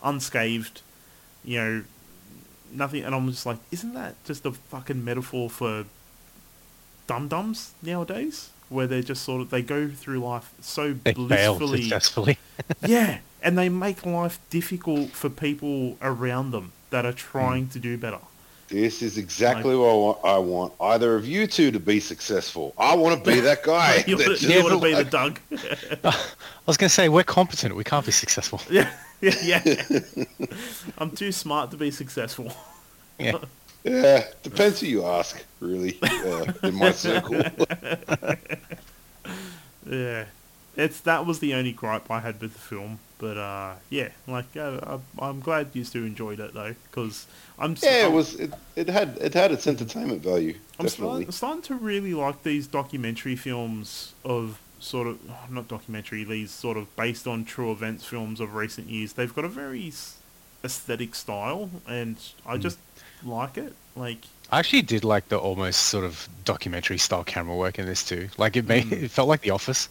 unscathed, 0.04 0.82
you 1.44 1.58
know, 1.58 1.84
nothing 2.72 3.04
and 3.04 3.16
I'm 3.16 3.30
just 3.32 3.48
like, 3.48 3.58
isn't 3.72 3.94
that 3.96 4.24
just 4.24 4.46
a 4.46 4.52
fucking 4.52 5.04
metaphor 5.04 5.50
for 5.50 5.86
dum 7.08 7.28
dums 7.28 7.74
nowadays? 7.82 8.52
Where 8.70 8.86
they're 8.86 9.02
just 9.02 9.24
sort 9.24 9.42
of 9.42 9.50
they 9.50 9.64
go 9.64 9.90
through 9.90 10.20
life 10.20 10.54
so 10.62 10.94
They 11.04 11.14
blissfully 11.14 11.82
successfully. 11.82 12.38
Yeah. 12.86 13.20
And 13.42 13.58
they 13.58 13.70
make 13.70 14.06
life 14.06 14.40
difficult 14.52 15.10
for 15.12 15.30
people 15.30 15.98
around 16.02 16.52
them 16.52 16.74
that 16.92 17.06
are 17.06 17.14
trying 17.14 17.66
hmm. 17.66 17.72
to 17.72 17.80
do 17.80 17.98
better. 17.98 18.20
This 18.70 19.02
is 19.02 19.18
exactly 19.18 19.76
what 19.76 19.90
I 19.90 19.94
want, 19.94 20.20
I 20.24 20.38
want. 20.38 20.74
Either 20.80 21.16
of 21.16 21.28
you 21.28 21.48
two 21.48 21.72
to 21.72 21.80
be 21.80 22.00
successful. 22.00 22.74
I 22.78 22.96
want 22.96 23.24
to 23.24 23.30
be 23.30 23.40
that 23.42 23.64
guy. 23.64 24.04
you 24.06 24.16
that 24.18 24.28
want 24.28 24.40
just 24.40 24.70
to 24.70 24.80
be 24.80 24.94
the 24.94 25.04
Doug. 25.04 25.40
I 26.04 26.16
was 26.66 26.78
going 26.78 26.90
to 26.90 26.94
say, 26.94 27.10
we're 27.10 27.24
competent. 27.24 27.76
We 27.76 27.84
can't 27.84 28.06
be 28.06 28.12
successful. 28.12 28.62
Yeah, 28.70 28.92
yeah, 29.22 29.36
yeah. 29.44 30.00
I'm 30.98 31.12
too 31.12 31.32
smart 31.32 31.72
to 31.72 31.78
be 31.78 31.92
successful. 31.92 32.52
Yeah. 33.18 33.40
Yeah, 33.84 34.26
depends 34.44 34.82
who 34.82 34.88
you 34.88 35.06
ask, 35.06 35.44
really. 35.62 35.98
Uh, 36.04 36.52
in 36.64 36.76
my 36.76 36.92
circle. 36.92 37.42
Yeah, 39.90 40.26
it's 40.76 41.00
that 41.02 41.26
was 41.26 41.40
the 41.40 41.54
only 41.54 41.72
gripe 41.72 42.12
I 42.12 42.20
had 42.20 42.40
with 42.40 42.54
the 42.54 42.60
film. 42.60 43.00
But 43.20 43.38
uh, 43.38 43.74
yeah, 43.90 44.10
like 44.28 44.56
uh, 44.58 44.80
I, 45.20 45.26
I'm 45.28 45.42
glad 45.42 45.68
you 45.74 45.84
still 45.84 46.04
enjoyed 46.06 46.40
it 46.40 46.54
though, 46.54 46.74
because 46.90 47.28
I'm 47.60 47.76
yeah, 47.84 48.02
it 48.02 48.04
I'm- 48.06 48.14
was. 48.14 48.36
It, 48.36 48.54
it 48.76 48.88
had 48.90 49.18
it 49.22 49.34
had 49.34 49.52
its 49.52 49.68
entertainment 49.68 50.22
value. 50.24 50.56
I'm 50.80 50.86
Definitely. 50.86 51.26
starting, 51.26 51.32
starting 51.32 51.62
to 51.64 51.76
really 51.76 52.14
like 52.14 52.44
these 52.44 52.66
documentary 52.66 53.36
films 53.36 54.14
of 54.24 54.60
sort 54.80 55.08
of 55.08 55.20
not 55.52 55.68
documentary, 55.68 56.24
these 56.24 56.50
sort 56.52 56.78
of 56.78 56.96
based 56.96 57.28
on 57.28 57.44
true 57.44 57.72
events 57.74 58.06
films 58.06 58.40
of 58.40 58.56
recent 58.56 58.88
years, 58.88 59.12
they've 59.14 59.36
got 59.36 59.44
a 59.44 59.50
very 59.50 59.92
aesthetic 60.64 61.14
style, 61.16 61.70
and 61.88 62.16
I 62.46 62.56
Hmm. 62.56 62.62
just 62.62 62.80
like 63.24 63.58
it. 63.58 63.74
Like, 63.98 64.20
I 64.50 64.60
actually 64.60 64.84
did 64.84 65.04
like 65.04 65.28
the 65.28 65.38
almost 65.38 65.82
sort 65.84 66.06
of 66.06 66.30
documentary 66.46 66.98
style 66.98 67.26
camera 67.26 67.56
work 67.58 67.78
in 67.80 67.86
this 67.86 68.04
too. 68.06 68.30
Like 68.38 68.56
it 68.56 68.66
made 68.66 68.86
Mm. 68.86 69.04
it 69.04 69.12
felt 69.12 69.28
like 69.28 69.42
The 69.42 69.50
Office 69.50 69.90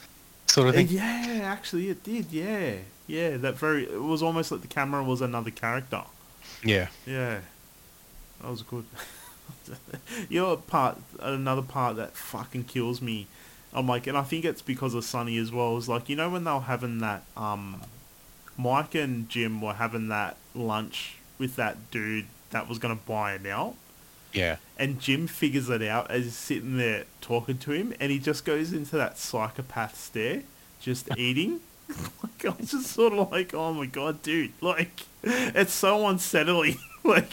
sort 0.50 0.68
of 0.68 0.74
thing. 0.74 0.88
yeah, 0.88 1.40
actually, 1.44 1.88
it 1.88 2.02
did. 2.02 2.26
Yeah, 2.30 2.74
yeah, 3.06 3.36
that 3.36 3.56
very. 3.56 3.84
It 3.84 4.02
was 4.02 4.22
almost 4.22 4.50
like 4.50 4.60
the 4.60 4.68
camera 4.68 5.02
was 5.02 5.20
another 5.20 5.50
character. 5.50 6.02
Yeah. 6.64 6.88
Yeah, 7.06 7.40
that 8.40 8.50
was 8.50 8.62
good. 8.62 8.84
you 10.28 10.40
know, 10.40 10.52
a 10.52 10.56
part 10.56 10.98
another 11.20 11.62
part 11.62 11.96
that 11.96 12.16
fucking 12.16 12.64
kills 12.64 13.00
me. 13.00 13.26
I'm 13.72 13.86
like, 13.86 14.06
and 14.06 14.16
I 14.16 14.22
think 14.22 14.44
it's 14.44 14.62
because 14.62 14.94
of 14.94 15.04
Sunny 15.04 15.36
as 15.38 15.52
well. 15.52 15.76
Is 15.76 15.88
like, 15.88 16.08
you 16.08 16.16
know, 16.16 16.30
when 16.30 16.44
they 16.44 16.50
were 16.50 16.60
having 16.60 16.98
that, 16.98 17.22
um, 17.36 17.82
Mike 18.56 18.94
and 18.94 19.28
Jim 19.28 19.60
were 19.60 19.74
having 19.74 20.08
that 20.08 20.36
lunch 20.54 21.16
with 21.38 21.56
that 21.56 21.90
dude 21.90 22.26
that 22.50 22.68
was 22.68 22.78
gonna 22.78 22.96
buy 22.96 23.34
him 23.36 23.46
out, 23.46 23.74
Yeah. 24.32 24.56
and 24.78 25.00
Jim 25.00 25.26
figures 25.26 25.68
it 25.70 25.82
out 25.82 26.10
as 26.10 26.24
he's 26.24 26.34
sitting 26.34 26.76
there 26.78 27.04
talking 27.20 27.58
to 27.58 27.72
him, 27.72 27.94
and 28.00 28.10
he 28.12 28.18
just 28.18 28.44
goes 28.44 28.72
into 28.72 28.96
that 28.96 29.18
psychopath 29.18 29.98
stare, 29.98 30.42
just 30.80 31.08
eating. 31.16 31.60
like 32.22 32.44
I 32.44 32.50
was 32.58 32.70
just 32.70 32.88
sort 32.88 33.14
of 33.14 33.30
like, 33.30 33.54
oh 33.54 33.72
my 33.72 33.86
god, 33.86 34.22
dude! 34.22 34.52
Like, 34.60 35.06
it's 35.22 35.72
so 35.72 36.06
unsettling. 36.06 36.76
like, 37.04 37.30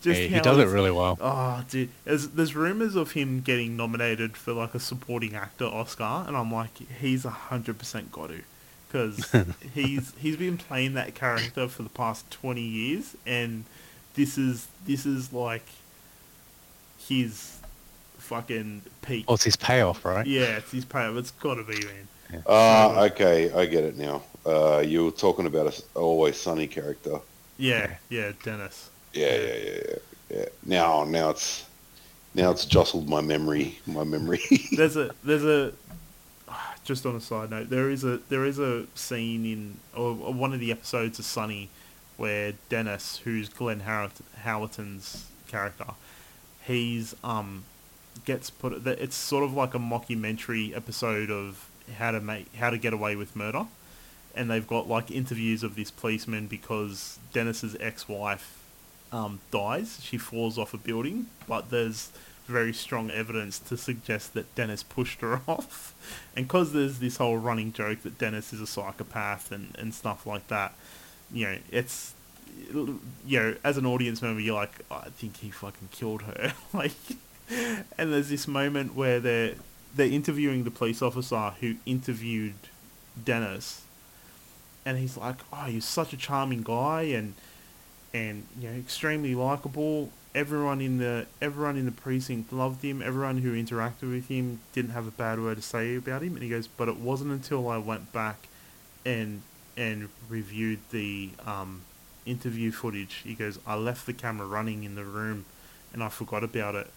just 0.00 0.20
yeah, 0.20 0.28
he 0.28 0.40
does 0.40 0.58
it 0.58 0.68
really 0.68 0.92
well. 0.92 1.18
Oh, 1.20 1.64
dude, 1.68 1.88
there's 2.04 2.28
there's 2.28 2.54
rumors 2.54 2.94
of 2.94 3.12
him 3.12 3.40
getting 3.40 3.76
nominated 3.76 4.36
for 4.36 4.52
like 4.52 4.74
a 4.74 4.80
supporting 4.80 5.34
actor 5.34 5.64
Oscar, 5.64 6.24
and 6.26 6.36
I'm 6.36 6.52
like, 6.52 6.76
he's 7.00 7.24
a 7.24 7.30
hundred 7.30 7.78
percent 7.78 8.12
got 8.12 8.28
to, 8.28 8.42
because 8.86 9.34
he's 9.74 10.12
he's 10.18 10.36
been 10.36 10.58
playing 10.58 10.94
that 10.94 11.14
character 11.16 11.66
for 11.66 11.82
the 11.82 11.88
past 11.88 12.30
twenty 12.30 12.62
years, 12.62 13.16
and 13.26 13.64
this 14.14 14.38
is 14.38 14.68
this 14.86 15.06
is 15.06 15.32
like 15.32 15.66
his 17.08 17.58
fucking 18.18 18.82
peak. 19.02 19.28
Well, 19.28 19.34
it's 19.34 19.44
his 19.44 19.56
payoff, 19.56 20.04
right? 20.04 20.26
Yeah, 20.26 20.58
it's 20.58 20.72
his 20.72 20.84
payoff. 20.84 21.16
It's 21.16 21.30
got 21.32 21.54
to 21.54 21.64
be, 21.64 21.84
man. 21.84 22.42
Ah, 22.46 23.04
okay, 23.04 23.52
I 23.52 23.66
get 23.66 23.84
it 23.84 23.96
now. 23.96 24.22
Uh, 24.44 24.82
you 24.84 25.04
were 25.06 25.10
talking 25.10 25.46
about 25.46 25.66
a 25.66 25.98
always 25.98 26.40
sunny 26.40 26.66
character. 26.66 27.18
Yeah, 27.56 27.96
yeah, 28.08 28.32
Dennis. 28.42 28.90
Yeah, 29.12 29.36
yeah, 29.36 29.54
yeah, 29.54 29.80
yeah. 29.88 29.94
yeah. 30.30 30.44
Now, 30.64 31.04
now 31.04 31.30
it's 31.30 31.64
now 32.34 32.50
it's 32.50 32.66
jostled 32.66 33.08
my 33.08 33.20
memory. 33.20 33.78
My 33.86 34.04
memory. 34.04 34.40
there's 34.76 34.96
a 34.96 35.10
there's 35.24 35.44
a 35.44 35.72
just 36.84 37.04
on 37.04 37.16
a 37.16 37.20
side 37.20 37.50
note 37.50 37.68
there 37.68 37.90
is 37.90 38.04
a 38.04 38.18
there 38.28 38.44
is 38.44 38.60
a 38.60 38.86
scene 38.94 39.44
in 39.44 39.76
or 39.96 40.14
one 40.14 40.52
of 40.52 40.60
the 40.60 40.70
episodes 40.70 41.18
of 41.18 41.24
Sunny 41.24 41.68
where 42.16 42.52
Dennis 42.68 43.20
who's 43.24 43.48
Glenn 43.48 43.80
Howerton's 43.80 45.26
character 45.48 45.86
he's 46.66 47.14
um 47.22 47.64
gets 48.24 48.50
put 48.50 48.86
it's 48.86 49.14
sort 49.14 49.44
of 49.44 49.52
like 49.52 49.74
a 49.74 49.78
mockumentary 49.78 50.74
episode 50.74 51.30
of 51.30 51.68
how 51.98 52.10
to 52.10 52.20
make 52.20 52.52
how 52.56 52.70
to 52.70 52.78
get 52.78 52.92
away 52.92 53.14
with 53.14 53.36
murder 53.36 53.66
and 54.36 54.50
they've 54.50 54.66
got 54.66 54.88
like 54.88 55.10
interviews 55.10 55.62
of 55.62 55.74
this 55.74 55.90
policeman 55.90 56.46
because 56.46 57.18
Dennis's 57.32 57.74
ex-wife 57.80 58.62
um, 59.10 59.40
dies. 59.50 59.98
She 60.02 60.18
falls 60.18 60.58
off 60.58 60.74
a 60.74 60.78
building, 60.78 61.26
but 61.48 61.70
there's 61.70 62.10
very 62.46 62.72
strong 62.72 63.10
evidence 63.10 63.58
to 63.58 63.76
suggest 63.76 64.34
that 64.34 64.54
Dennis 64.54 64.82
pushed 64.82 65.22
her 65.22 65.40
off. 65.48 65.94
And 66.36 66.46
because 66.46 66.72
there's 66.72 66.98
this 66.98 67.16
whole 67.16 67.38
running 67.38 67.72
joke 67.72 68.02
that 68.02 68.18
Dennis 68.18 68.52
is 68.52 68.60
a 68.60 68.66
psychopath 68.66 69.50
and, 69.50 69.74
and 69.78 69.94
stuff 69.94 70.26
like 70.26 70.46
that, 70.48 70.74
you 71.32 71.46
know, 71.46 71.58
it's 71.70 72.14
you 72.72 73.00
know, 73.26 73.54
as 73.64 73.76
an 73.76 73.86
audience 73.86 74.22
member, 74.22 74.40
you're 74.40 74.54
like, 74.54 74.80
"Oh, 74.90 75.02
I 75.06 75.10
think 75.10 75.38
he 75.38 75.50
fucking 75.50 75.88
killed 75.92 76.22
her. 76.22 76.52
like, 76.72 76.92
and 77.98 78.12
there's 78.12 78.28
this 78.28 78.48
moment 78.48 78.94
where 78.94 79.20
they're 79.20 79.54
they're 79.94 80.06
interviewing 80.06 80.64
the 80.64 80.70
police 80.70 81.00
officer 81.00 81.52
who 81.60 81.76
interviewed 81.86 82.54
Dennis, 83.22 83.82
and 84.84 84.98
he's 84.98 85.16
like, 85.16 85.36
"Oh, 85.52 85.64
he's 85.64 85.84
such 85.84 86.12
a 86.12 86.16
charming 86.16 86.62
guy, 86.62 87.02
and 87.02 87.34
and 88.12 88.46
you 88.58 88.68
know, 88.68 88.76
extremely 88.76 89.34
likable. 89.34 90.10
Everyone 90.34 90.80
in 90.80 90.98
the 90.98 91.26
everyone 91.40 91.76
in 91.76 91.86
the 91.86 91.92
precinct 91.92 92.52
loved 92.52 92.82
him. 92.82 93.00
Everyone 93.00 93.38
who 93.38 93.54
interacted 93.54 94.10
with 94.10 94.28
him 94.28 94.60
didn't 94.72 94.90
have 94.90 95.06
a 95.06 95.12
bad 95.12 95.40
word 95.40 95.56
to 95.56 95.62
say 95.62 95.96
about 95.96 96.22
him." 96.22 96.34
And 96.34 96.42
he 96.42 96.50
goes, 96.50 96.66
"But 96.66 96.88
it 96.88 96.96
wasn't 96.96 97.30
until 97.32 97.68
I 97.68 97.78
went 97.78 98.12
back 98.12 98.48
and 99.04 99.42
and 99.76 100.08
reviewed 100.28 100.80
the 100.90 101.30
um, 101.44 101.82
interview 102.26 102.70
footage. 102.72 103.22
He 103.24 103.34
goes, 103.34 103.58
I 103.66 103.76
left 103.76 104.06
the 104.06 104.12
camera 104.12 104.46
running 104.46 104.84
in 104.84 104.94
the 104.94 105.04
room, 105.04 105.44
and 105.92 106.02
I 106.02 106.08
forgot 106.08 106.44
about 106.44 106.74
it. 106.74 106.90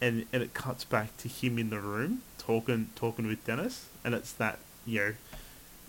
And 0.00 0.26
and 0.32 0.42
it 0.42 0.54
cuts 0.54 0.84
back 0.84 1.16
to 1.18 1.28
him 1.28 1.58
in 1.58 1.70
the 1.70 1.80
room 1.80 2.22
talking 2.38 2.90
talking 2.94 3.26
with 3.26 3.44
Dennis, 3.44 3.86
and 4.04 4.14
it's 4.14 4.32
that 4.32 4.58
you 4.84 4.98
know 4.98 5.14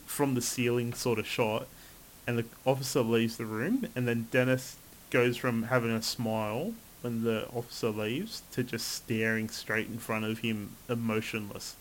from 0.05 0.33
the 0.33 0.41
ceiling 0.41 0.93
sort 0.93 1.19
of 1.19 1.27
shot, 1.27 1.67
and 2.25 2.39
the 2.39 2.45
officer 2.65 3.01
leaves 3.01 3.37
the 3.37 3.45
room, 3.45 3.87
and 3.95 4.07
then 4.07 4.27
Dennis 4.31 4.77
goes 5.09 5.37
from 5.37 5.63
having 5.63 5.91
a 5.91 6.01
smile 6.01 6.73
when 7.01 7.23
the 7.23 7.47
officer 7.49 7.89
leaves 7.89 8.41
to 8.51 8.63
just 8.63 8.87
staring 8.87 9.49
straight 9.49 9.87
in 9.87 9.97
front 9.97 10.25
of 10.25 10.39
him, 10.39 10.71
emotionless. 10.89 11.75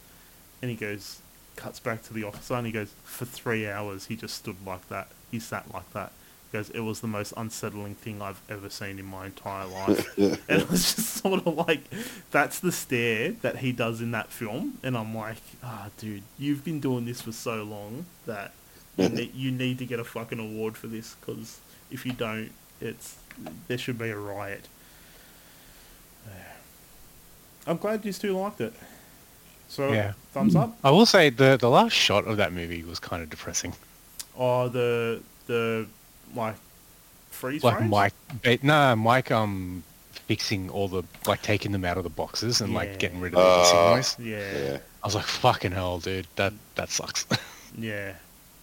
And 0.61 0.71
he 0.71 0.77
goes, 0.77 1.21
cuts 1.57 1.81
back 1.81 2.03
to 2.05 2.15
the 2.15 2.25
officer, 2.25 2.55
and 2.55 2.67
he 2.67 2.73
goes, 2.73 2.93
for 3.05 3.25
three 3.25 3.67
hours 3.67 4.07
he 4.07 4.17
just 4.17 4.37
stood 4.37 4.57
like 4.67 4.89
that. 4.89 5.09
He 5.31 5.39
sat 5.41 5.73
like 5.73 5.91
that. 5.93 6.13
He 6.57 6.63
goes, 6.63 6.71
it 6.71 6.81
was 6.81 7.01
the 7.01 7.07
most 7.07 7.35
unsettling 7.37 7.97
thing 7.97 8.23
I've 8.23 8.41
ever 8.49 8.71
seen 8.71 8.99
in 8.99 9.05
my 9.05 9.27
entire 9.27 9.67
life. 9.67 10.17
and 10.19 10.39
it 10.49 10.71
was 10.71 10.95
just 10.95 11.09
sort 11.23 11.47
of 11.47 11.55
like, 11.69 11.81
that's 12.31 12.61
the 12.61 12.73
stare 12.73 13.33
that 13.43 13.59
he 13.59 13.73
does 13.73 14.01
in 14.01 14.13
that 14.13 14.31
film. 14.33 14.79
And 14.83 14.97
I'm 14.97 15.15
like, 15.15 15.37
ah, 15.63 15.89
dude, 15.99 16.23
you've 16.39 16.65
been 16.65 16.81
doing 16.81 17.05
this 17.05 17.21
for 17.21 17.33
so 17.33 17.63
long 17.63 18.07
that 18.25 18.53
you, 18.97 19.09
ne- 19.11 19.31
you 19.35 19.51
need 19.51 19.79
to 19.81 19.85
get 19.85 20.01
a 20.01 20.05
fucking 20.05 20.39
award 20.39 20.79
for 20.79 20.87
this 20.87 21.15
because 21.21 21.61
if 21.91 22.07
you 22.07 22.13
don't, 22.13 22.51
it's 22.81 23.17
there 23.69 23.77
should 23.77 23.99
be 23.99 24.09
a 24.09 24.17
riot. 24.19 24.67
I'm 27.67 27.77
glad 27.77 28.05
you 28.05 28.13
two 28.13 28.39
liked 28.39 28.61
it. 28.61 28.73
So, 29.69 29.93
Yeah. 29.93 30.13
thumbs 30.33 30.55
up. 30.55 30.79
I 30.85 30.91
will 30.91 31.07
say 31.07 31.29
the 31.31 31.57
the 31.57 31.69
last 31.69 31.93
shot 31.93 32.25
of 32.27 32.37
that 32.37 32.53
movie 32.53 32.83
was 32.85 32.99
kind 33.01 33.23
of 33.23 33.29
depressing. 33.29 33.75
Oh, 34.39 34.69
the 34.69 35.21
the 35.49 35.87
like 36.35 36.55
freeze 37.31 37.63
Like 37.65 37.77
frames? 37.79 37.91
Mike, 37.91 38.15
ba- 38.43 38.59
nah, 38.63 38.95
Mike, 38.95 39.31
um, 39.31 39.83
fixing 40.27 40.69
all 40.71 40.89
the 40.89 41.03
like 41.27 41.43
taking 41.43 41.73
them 41.73 41.85
out 41.85 41.97
of 41.99 42.05
the 42.05 42.11
boxes 42.11 42.61
and 42.61 42.73
Yeah. 42.73 42.79
like 42.79 42.99
getting 42.99 43.21
rid 43.21 43.35
of 43.35 43.39
the 43.41 43.77
Uh, 43.79 43.95
noise. 43.95 44.17
Yeah, 44.19 44.59
yeah. 44.59 44.79
I 45.03 45.07
was 45.07 45.15
like, 45.15 45.25
fucking 45.27 45.73
hell, 45.73 45.99
dude, 45.99 46.27
that 46.37 46.53
that 46.75 46.91
sucks. 46.91 47.27
yeah. 47.79 48.15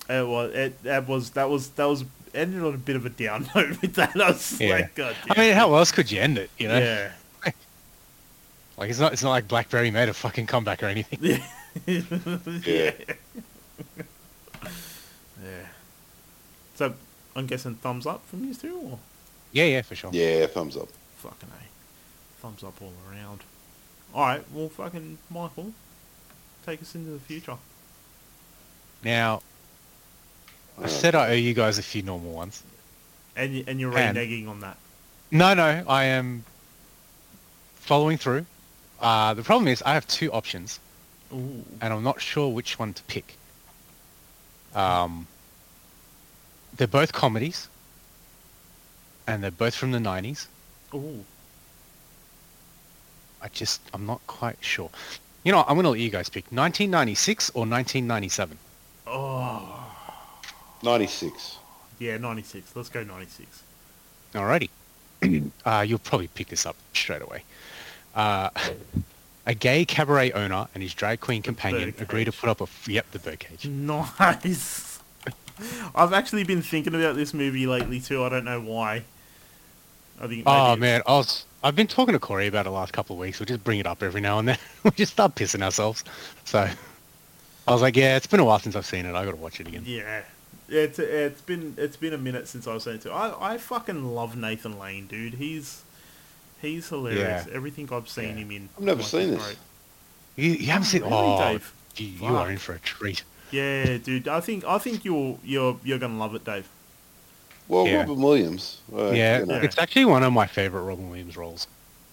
It 0.10 0.28
was 0.28 0.54
it 0.54 0.84
that 0.84 1.08
was 1.08 1.30
that 1.32 1.49
was 1.49 1.69
that 1.69 1.86
was 1.86 2.04
ended 2.34 2.63
on 2.63 2.73
a 2.73 2.78
bit 2.78 2.95
of 2.95 3.06
a 3.06 3.10
down 3.10 3.47
note 3.56 3.80
with 3.82 3.93
that. 3.95 4.19
I 4.19 4.30
was 4.32 4.60
yeah. 4.60 4.69
like, 4.76 4.95
God 4.95 5.15
I 5.30 5.39
mean, 5.39 5.54
how 5.56 5.73
else 5.76 5.91
could 5.91 6.12
you 6.12 6.19
end 6.19 6.38
it? 6.38 6.49
You 6.58 6.67
know, 6.67 6.78
yeah. 6.80 7.12
like 8.78 8.89
it's 8.89 8.99
not 8.99 9.13
it's 9.13 9.23
not 9.23 9.30
like 9.30 9.47
BlackBerry 9.47 9.91
made 9.91 10.10
a 10.10 10.13
fucking 10.13 10.47
comeback 10.47 10.84
or 10.84 10.88
anything. 10.88 11.19
Yeah. 11.86 12.91
Yeah. 15.43 15.65
So 16.76 16.93
I'm 17.36 17.48
guessing 17.48 17.76
thumbs 17.76 18.06
up 18.06 18.26
from 18.28 18.43
you 18.46 18.54
two, 18.54 18.76
or 18.78 19.00
Yeah, 19.52 19.65
yeah, 19.65 19.82
for 19.82 19.96
sure. 19.96 20.12
Yeah, 20.13 20.46
thumbs 20.48 20.78
up. 20.78 20.89
fucking 21.17 21.50
a, 21.50 22.41
thumbs 22.41 22.63
up 22.63 22.82
all 22.82 22.93
around. 23.10 23.41
All 24.13 24.22
right, 24.26 24.43
well, 24.54 24.69
fucking 24.69 25.17
Michael, 25.32 25.74
take 26.65 26.82
us 26.82 26.93
into 26.96 27.10
the 27.12 27.19
future. 27.19 27.58
Now, 29.04 29.41
I 30.82 30.88
said 30.88 31.15
I 31.15 31.30
owe 31.32 31.34
you 31.34 31.54
guys 31.54 31.78
a 31.80 31.84
few 31.84 32.02
normal 32.04 32.32
ones. 32.32 32.63
And 33.36 33.63
and 33.67 33.80
you're 33.80 33.98
And- 33.98 34.15
reneging 34.17 34.48
on 34.48 34.60
that. 34.62 34.78
No, 35.32 35.56
no, 35.56 35.84
I 35.88 36.04
am 36.06 36.46
following 37.76 38.17
through. 38.19 38.46
Uh, 39.02 39.34
the 39.34 39.41
problem 39.43 39.67
is 39.67 39.82
I 39.82 39.96
have 39.96 40.06
two 40.08 40.32
options, 40.32 40.80
Ooh. 41.34 41.65
and 41.82 41.91
I'm 41.91 42.04
not 42.04 42.22
sure 42.22 42.50
which 42.54 42.78
one 42.78 42.93
to 42.93 43.04
pick. 43.04 43.36
Um, 44.76 45.28
they're 46.78 46.88
both 46.88 47.14
comedies, 47.14 47.68
and 49.28 49.44
they're 49.44 49.52
both 49.52 49.76
from 49.76 49.92
the 49.92 50.00
90s. 50.00 50.48
Ooh. 50.94 51.24
I 53.42 53.48
just, 53.50 53.82
I'm 53.94 54.06
not 54.06 54.22
quite 54.28 54.58
sure. 54.62 54.90
You 55.44 55.52
know, 55.52 55.62
I'm 55.68 55.76
going 55.76 55.84
to 55.84 55.90
let 55.90 56.00
you 56.00 56.10
guys 56.10 56.30
pick 56.30 56.46
1996 56.46 57.50
or 57.52 57.62
1997. 57.66 58.58
Oh. 59.08 59.80
96. 60.84 61.58
Yeah, 62.00 62.18
96. 62.18 62.76
Let's 62.76 62.90
go 62.90 63.04
96. 63.04 63.64
Alrighty. 64.34 64.70
uh, 65.66 65.86
you'll 65.88 66.00
probably 66.00 66.28
pick 66.28 66.48
this 66.48 66.66
up 66.66 66.76
straight 66.94 67.22
away. 67.22 67.44
Uh, 68.16 68.50
A 69.46 69.54
gay 69.54 69.84
cabaret 69.84 70.32
owner 70.32 70.68
and 70.74 70.82
his 70.82 70.94
drag 70.94 71.20
queen 71.20 71.42
companion 71.42 71.94
agree 72.00 72.24
to 72.24 72.32
put 72.32 72.48
up 72.50 72.62
a 72.62 72.64
f- 72.64 72.88
yep 72.88 73.12
the 73.12 73.20
birdcage. 73.20 73.66
Nice. 73.68 74.93
I've 75.96 76.13
actually 76.13 76.44
been 76.44 76.62
thinking 76.62 76.96
about 76.96 77.16
this 77.16 77.34
movie 77.34 77.68
lately 77.68 78.00
too. 78.00 78.24
I 78.24 78.30
don't 78.30 78.46
know 78.46 78.62
why. 78.62 79.04
I 80.20 80.28
think. 80.28 80.44
Oh 80.46 80.70
maybe 80.70 80.82
man, 80.82 81.02
I 81.08 81.12
was 81.13 81.46
I've 81.63 81.76
been 81.76 81.88
talking 81.88 82.13
to 82.13 82.20
Corey 82.20 82.48
about 82.48 82.62
it 82.62 82.70
the 82.70 82.72
last 82.72 82.94
couple 82.94 83.16
of 83.16 83.20
weeks. 83.20 83.39
We 83.39 83.46
just 83.46 83.63
bring 83.63 83.80
it 83.80 83.88
up 83.88 84.04
every 84.04 84.22
now 84.22 84.39
and 84.39 84.48
then. 84.48 84.58
we 84.84 84.92
just 84.92 85.13
start 85.13 85.36
pissing 85.36 85.62
ourselves. 85.62 86.04
So 86.44 86.70
I 87.68 87.72
was 87.72 87.82
like, 87.82 87.96
yeah, 87.96 88.18
it's 88.18 88.28
been 88.28 88.39
a 88.39 88.46
while 88.46 88.60
since 88.60 88.76
I've 88.76 88.86
seen 88.86 89.06
it. 89.06 89.16
I 89.16 89.24
got 89.26 89.32
to 89.32 89.38
watch 89.38 89.60
it 89.60 89.68
again. 89.68 89.84
Yeah, 89.86 90.22
it's 90.70 91.00
it's 91.00 91.42
been 91.42 91.76
it's 91.78 91.98
been 91.98 92.13
a 92.13 92.18
minute 92.18 92.48
since 92.48 92.68
I've 92.68 92.82
seen 92.82 92.96
it 92.96 93.02
too. 93.02 93.12
I 93.12 93.54
I 93.54 93.58
fucking 93.58 94.13
love 94.13 94.36
Nathan 94.36 94.78
Lane, 94.78 95.08
dude. 95.08 95.36
He's 95.36 95.84
he's 96.62 96.89
hilarious. 96.89 97.46
Yeah. 97.48 97.54
Everything 97.54 97.89
I've 97.92 98.10
seen 98.10 98.30
Yeah. 98.38 98.44
him 98.44 98.52
in. 98.52 98.70
I've 98.78 98.84
never 98.84 99.02
like, 99.02 99.10
seen 99.10 99.22
is 99.30 99.36
this. 99.38 99.46
great. 99.46 99.58
You, 100.36 100.52
you 100.52 100.68
haven't 100.68 100.86
seen? 100.86 101.04
Really, 101.04 101.13
oh, 101.16 101.38
Dave? 101.39 101.74
You, 101.96 102.08
you 102.08 102.36
are 102.36 102.50
in 102.50 102.58
for 102.58 102.74
a 102.74 102.80
treat. 102.80 103.24
Yeah, 103.54 103.98
dude. 103.98 104.28
I 104.28 104.39
think 104.42 104.66
I 104.66 104.78
think 104.80 105.06
you'll 105.06 105.39
you're 105.44 105.78
you're 105.84 106.00
gonna 106.00 106.18
love 106.18 106.34
it, 106.36 106.44
Dave. 106.44 106.68
Well, 107.68 107.88
Yeah. 107.88 108.00
Robin 108.00 108.20
Williams. 108.22 108.82
uh, 108.94 109.12
yeah, 109.12 109.39
you 109.39 109.46
know. 109.46 109.56
it's 109.56 109.78
actually 109.78 110.06
one 110.06 110.24
of 110.24 110.34
my 110.34 110.48
favorite 110.48 110.82
Robin 110.82 111.08
Williams 111.10 111.38
roles. 111.38 111.68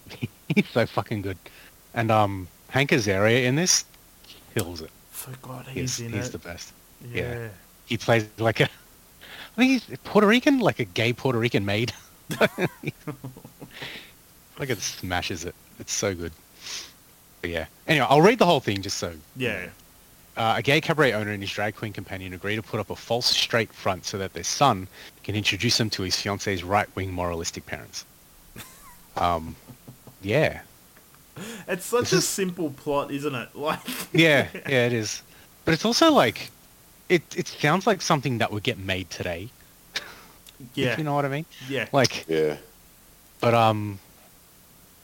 He's 0.55 0.69
so 0.69 0.85
fucking 0.85 1.21
good. 1.23 1.37
And 1.93 2.09
um, 2.11 2.47
Hank 2.69 2.91
Azaria 2.91 3.43
in 3.43 3.55
this 3.55 3.83
kills 4.55 4.81
it. 4.81 4.91
For 5.09 5.31
God, 5.41 5.65
he's 5.67 5.97
He's, 5.97 6.07
in 6.07 6.13
he's 6.13 6.27
it. 6.29 6.31
the 6.31 6.37
best. 6.39 6.73
yeah. 7.13 7.21
yeah. 7.33 7.47
He 7.85 7.97
plays 7.97 8.25
like 8.37 8.59
a, 8.61 8.65
I 8.65 9.55
think 9.57 9.71
he's 9.87 9.97
Puerto 10.05 10.25
Rican, 10.27 10.59
like 10.59 10.79
a 10.79 10.85
gay 10.85 11.11
Puerto 11.13 11.37
Rican 11.39 11.65
maid. 11.65 11.91
like 14.59 14.69
it 14.69 14.79
smashes 14.79 15.43
it. 15.45 15.55
It's 15.79 15.91
so 15.93 16.13
good. 16.15 16.31
But 17.41 17.49
yeah. 17.49 17.65
Anyway, 17.87 18.05
I'll 18.09 18.21
read 18.21 18.39
the 18.39 18.45
whole 18.45 18.59
thing 18.59 18.81
just 18.81 18.97
so. 18.97 19.13
Yeah. 19.35 19.67
Uh, 20.37 20.55
a 20.57 20.61
gay 20.61 20.79
cabaret 20.79 21.11
owner 21.13 21.31
and 21.31 21.43
his 21.43 21.51
drag 21.51 21.75
queen 21.75 21.91
companion 21.91 22.33
agree 22.33 22.55
to 22.55 22.61
put 22.63 22.79
up 22.79 22.89
a 22.89 22.95
false 22.95 23.25
straight 23.25 23.71
front 23.73 24.05
so 24.05 24.17
that 24.17 24.33
their 24.33 24.43
son 24.45 24.87
can 25.23 25.35
introduce 25.35 25.77
them 25.77 25.89
to 25.89 26.03
his 26.03 26.15
fiance's 26.15 26.63
right-wing 26.63 27.11
moralistic 27.11 27.65
parents. 27.65 28.05
Um, 29.17 29.57
yeah, 30.21 30.61
It's 31.67 31.85
such 31.85 32.03
This 32.03 32.13
a 32.13 32.15
is- 32.17 32.27
simple 32.27 32.69
plot, 32.71 33.11
isn't 33.11 33.35
it? 33.35 33.49
Like. 33.55 33.79
yeah, 34.13 34.47
yeah, 34.69 34.85
it 34.85 34.93
is. 34.93 35.21
But 35.65 35.73
it's 35.73 35.83
also 35.83 36.11
like, 36.13 36.49
it 37.09 37.21
it 37.35 37.47
sounds 37.49 37.85
like 37.85 38.01
something 38.01 38.37
that 38.37 38.51
would 38.53 38.63
get 38.63 38.77
made 38.79 39.09
today. 39.09 39.49
yeah. 40.75 40.93
If 40.93 40.97
you 40.97 41.03
know 41.03 41.13
what 41.13 41.25
I 41.25 41.27
mean. 41.27 41.45
Yeah. 41.67 41.87
Like, 41.91 42.25
yeah. 42.29 42.55
but 43.41 43.53
um, 43.53 43.99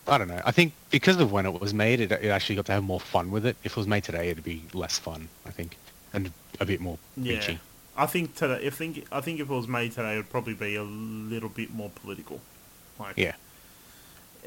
I 0.08 0.18
don't 0.18 0.28
know. 0.28 0.42
I 0.46 0.52
think 0.52 0.74
because 0.90 1.18
of 1.18 1.32
when 1.32 1.46
it 1.46 1.60
was 1.60 1.74
made, 1.74 2.00
it, 2.00 2.12
it 2.12 2.26
actually 2.30 2.56
got 2.56 2.66
to 2.68 2.72
have 2.72 2.84
more 2.84 3.00
fun 3.00 3.30
with 3.32 3.46
it. 3.46 3.58
If 3.64 3.74
it 3.74 3.78
was 3.78 3.88
made 3.88 4.04
today, 4.04 4.30
it'd 4.30 4.44
be 4.44 4.64
less 4.74 4.98
fun. 4.98 5.28
I 5.46 5.50
think, 5.52 5.76
and 6.14 6.32
a 6.60 6.66
bit 6.66 6.80
more 6.80 6.98
Yeah. 7.18 7.38
preachy. 7.38 7.60
I 7.98 8.06
think 8.06 8.36
today. 8.36 8.60
If 8.64 8.76
think 8.76 9.06
I 9.12 9.22
think 9.22 9.40
if 9.40 9.50
it 9.50 9.54
was 9.54 9.68
made 9.68 9.92
today, 9.94 10.14
it 10.14 10.18
would 10.18 10.30
probably 10.30 10.54
be 10.54 10.76
a 10.76 10.84
little 10.84 11.50
bit 11.50 11.74
more 11.74 11.90
political. 11.90 12.40
Like. 13.00 13.18
Yeah. 13.18 13.34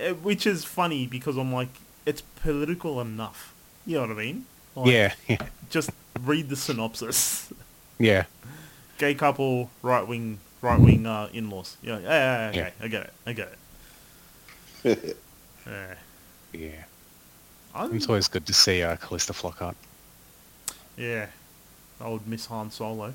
Uh, 0.01 0.14
Which 0.14 0.46
is 0.46 0.64
funny 0.64 1.07
because 1.07 1.37
I'm 1.37 1.53
like, 1.53 1.68
it's 2.07 2.23
political 2.23 3.01
enough. 3.01 3.53
You 3.87 3.96
know 3.96 4.03
what 4.03 4.11
I 4.12 4.14
mean? 4.14 4.46
Like, 4.77 4.90
Yeah, 4.90 5.12
yeah, 5.29 5.46
Just 5.68 5.90
read 6.20 6.49
the 6.49 6.57
synopsis. 6.57 7.53
yeah. 7.99 8.25
Gay 8.99 9.14
couple, 9.14 9.70
right 9.83 10.07
wing, 10.07 10.38
right 10.62 10.79
wing 10.79 11.07
uh, 11.07 11.29
in 11.33 11.51
laws. 11.51 11.77
Yeah, 11.83 11.99
yeah, 11.99 12.09
yeah, 12.09 12.49
okay, 12.51 12.59
Yeah. 12.59 12.70
I 12.85 12.88
get 12.88 13.03
it, 13.03 13.12
I 13.27 13.33
get 13.33 13.53
it. 14.85 15.16
Yeah. 15.66 15.94
Yeah. 16.53 16.85
I'm, 17.75 17.94
It's 17.94 18.09
always 18.09 18.29
good 18.29 18.46
to 18.46 18.53
see 18.55 18.83
uh, 18.83 18.96
Calista 18.96 19.33
Flockhart. 19.33 19.77
yeah, 20.96 21.27
old 22.01 22.27
Miss 22.27 22.46
Han 22.46 22.70
Solo. 22.70 23.14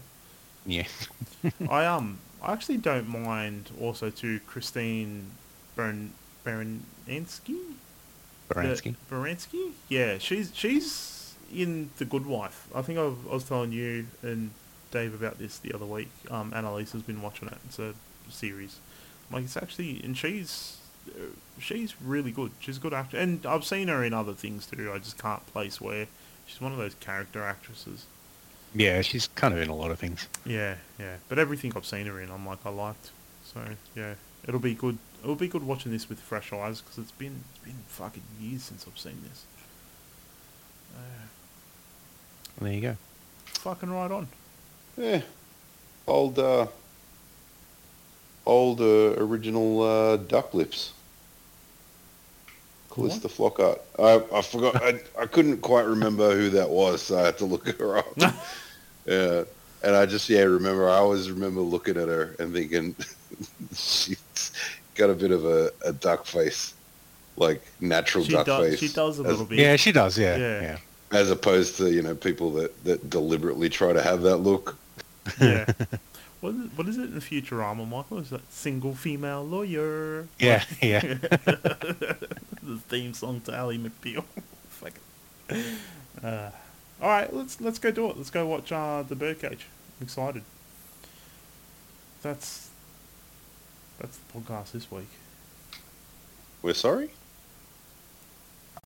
Yeah. 0.65 0.87
I 1.69 1.85
um, 1.85 2.19
I 2.41 2.53
actually 2.53 2.77
don't 2.77 3.09
mind 3.09 3.69
also 3.81 4.09
to 4.09 4.39
Christine 4.47 5.31
Baron 5.75 6.11
Baranski. 6.45 7.59
Baranski. 8.49 8.95
The- 9.09 9.15
Baranski? 9.15 9.71
Yeah, 9.89 10.17
she's 10.19 10.51
she's 10.53 11.33
in 11.53 11.89
The 11.97 12.05
Good 12.05 12.25
Wife. 12.25 12.67
I 12.73 12.81
think 12.81 12.97
I've, 12.97 13.17
I 13.29 13.33
was 13.33 13.43
telling 13.43 13.71
you 13.73 14.07
and 14.23 14.51
Dave 14.91 15.13
about 15.13 15.37
this 15.37 15.57
the 15.59 15.73
other 15.73 15.85
week. 15.85 16.09
Um, 16.31 16.53
Annalise 16.55 16.93
has 16.93 17.01
been 17.01 17.21
watching 17.21 17.49
it. 17.49 17.57
It's 17.65 17.79
a 17.79 17.93
series. 18.29 18.79
Like 19.31 19.43
it's 19.43 19.57
actually, 19.57 20.01
and 20.03 20.17
she's 20.17 20.77
she's 21.59 21.99
really 22.01 22.31
good. 22.31 22.51
She's 22.59 22.77
a 22.77 22.79
good 22.79 22.93
actor, 22.93 23.17
and 23.17 23.45
I've 23.45 23.63
seen 23.65 23.87
her 23.87 24.03
in 24.03 24.13
other 24.13 24.33
things 24.33 24.65
too. 24.65 24.91
I 24.93 24.97
just 24.99 25.17
can't 25.17 25.45
place 25.47 25.79
where 25.81 26.07
she's 26.45 26.59
one 26.61 26.71
of 26.71 26.77
those 26.77 26.95
character 26.95 27.43
actresses. 27.43 28.05
Yeah, 28.73 29.01
she's 29.01 29.27
kind 29.35 29.53
of 29.53 29.59
in 29.61 29.69
a 29.69 29.75
lot 29.75 29.91
of 29.91 29.99
things. 29.99 30.27
Yeah, 30.45 30.75
yeah. 30.99 31.15
But 31.29 31.39
everything 31.39 31.71
I've 31.75 31.85
seen 31.85 32.07
her 32.07 32.19
in, 32.19 32.29
I'm 32.29 32.45
like 32.45 32.59
I 32.65 32.69
liked. 32.69 33.11
So 33.45 33.61
yeah, 33.95 34.15
it'll 34.47 34.59
be 34.59 34.73
good. 34.73 34.97
It'll 35.23 35.35
be 35.35 35.47
good 35.47 35.63
watching 35.63 35.91
this 35.91 36.09
with 36.09 36.19
fresh 36.19 36.51
eyes 36.51 36.81
because 36.81 36.97
it's 36.97 37.11
been 37.11 37.43
it's 37.55 37.63
been 37.65 37.79
fucking 37.87 38.23
years 38.41 38.63
since 38.63 38.85
I've 38.87 38.99
seen 38.99 39.17
this. 39.27 39.45
Uh, 40.95 42.61
There 42.61 42.73
you 42.73 42.81
go. 42.81 42.97
fucking 43.45 43.89
right 43.91 44.11
on. 44.11 44.27
Yeah. 44.97 45.21
Old, 46.07 46.37
uh, 46.39 46.67
old 48.45 48.81
uh, 48.81 49.13
original 49.17 49.81
uh, 49.83 50.17
duck 50.17 50.53
lips. 50.53 50.93
Calista 52.89 53.27
Flockhart. 53.27 53.79
I, 53.99 54.21
I 54.37 54.41
forgot. 54.41 54.81
I, 54.81 54.99
I 55.19 55.25
couldn't 55.25 55.57
quite 55.61 55.85
remember 55.85 56.33
who 56.35 56.49
that 56.51 56.69
was, 56.69 57.01
so 57.01 57.17
I 57.19 57.23
had 57.25 57.37
to 57.39 57.45
look 57.45 57.67
her 57.77 57.97
up. 57.97 58.07
yeah. 59.05 59.43
And 59.83 59.95
I 59.95 60.05
just, 60.05 60.29
yeah, 60.29 60.43
remember, 60.43 60.89
I 60.89 60.93
always 60.95 61.29
remember 61.29 61.59
looking 61.61 61.97
at 61.97 62.07
her 62.07 62.35
and 62.39 62.53
thinking 62.53 62.95
she's 63.75 64.51
got 64.95 65.09
a 65.09 65.13
bit 65.13 65.31
of 65.31 65.45
a, 65.45 65.71
a 65.85 65.91
duck 65.93 66.25
face, 66.25 66.73
like 67.35 67.61
natural 67.81 68.23
She 68.23 68.31
duck 68.31 68.45
does. 68.45 68.69
face. 68.69 68.79
She 68.79 68.87
does 68.87 69.19
a 69.19 69.23
as- 69.23 69.27
little 69.27 69.45
bit. 69.45 69.59
Yeah, 69.59 69.75
she 69.75 69.91
does. 69.91 70.17
Yeah, 70.17 70.37
Yeah. 70.37 70.61
yeah. 70.61 70.77
As 71.11 71.29
opposed 71.29 71.77
to, 71.77 71.91
you 71.91 72.01
know, 72.01 72.15
people 72.15 72.51
that, 72.53 72.83
that 72.85 73.09
deliberately 73.09 73.69
try 73.69 73.93
to 73.93 74.01
have 74.01 74.21
that 74.23 74.37
look. 74.37 74.75
yeah. 75.39 75.65
What 76.41 76.53
is, 76.53 76.69
what 76.75 76.87
is 76.87 76.97
it 76.97 77.09
in 77.11 77.19
Futurama, 77.19 77.87
Michael? 77.87 78.19
Is 78.19 78.29
that 78.29 78.51
single 78.51 78.93
female 78.93 79.43
lawyer? 79.43 80.27
Yeah, 80.39 80.63
yeah. 80.81 80.99
the 81.01 82.79
theme 82.87 83.13
song 83.13 83.41
to 83.41 83.53
Ally 83.53 83.77
McBeal. 83.77 84.23
Fuck. 84.69 84.93
Uh, 86.23 86.49
all 87.01 87.09
right, 87.09 87.33
let's 87.33 87.59
let's 87.61 87.79
go 87.79 87.91
do 87.91 88.09
it. 88.09 88.17
Let's 88.17 88.29
go 88.29 88.45
watch 88.45 88.71
uh, 88.71 89.03
the 89.07 89.15
Birdcage. 89.15 89.67
I'm 89.99 90.03
excited. 90.05 90.43
That's 92.21 92.69
that's 93.99 94.17
the 94.17 94.39
podcast 94.39 94.71
this 94.71 94.91
week. 94.91 95.09
We're 96.61 96.73
sorry? 96.73 97.11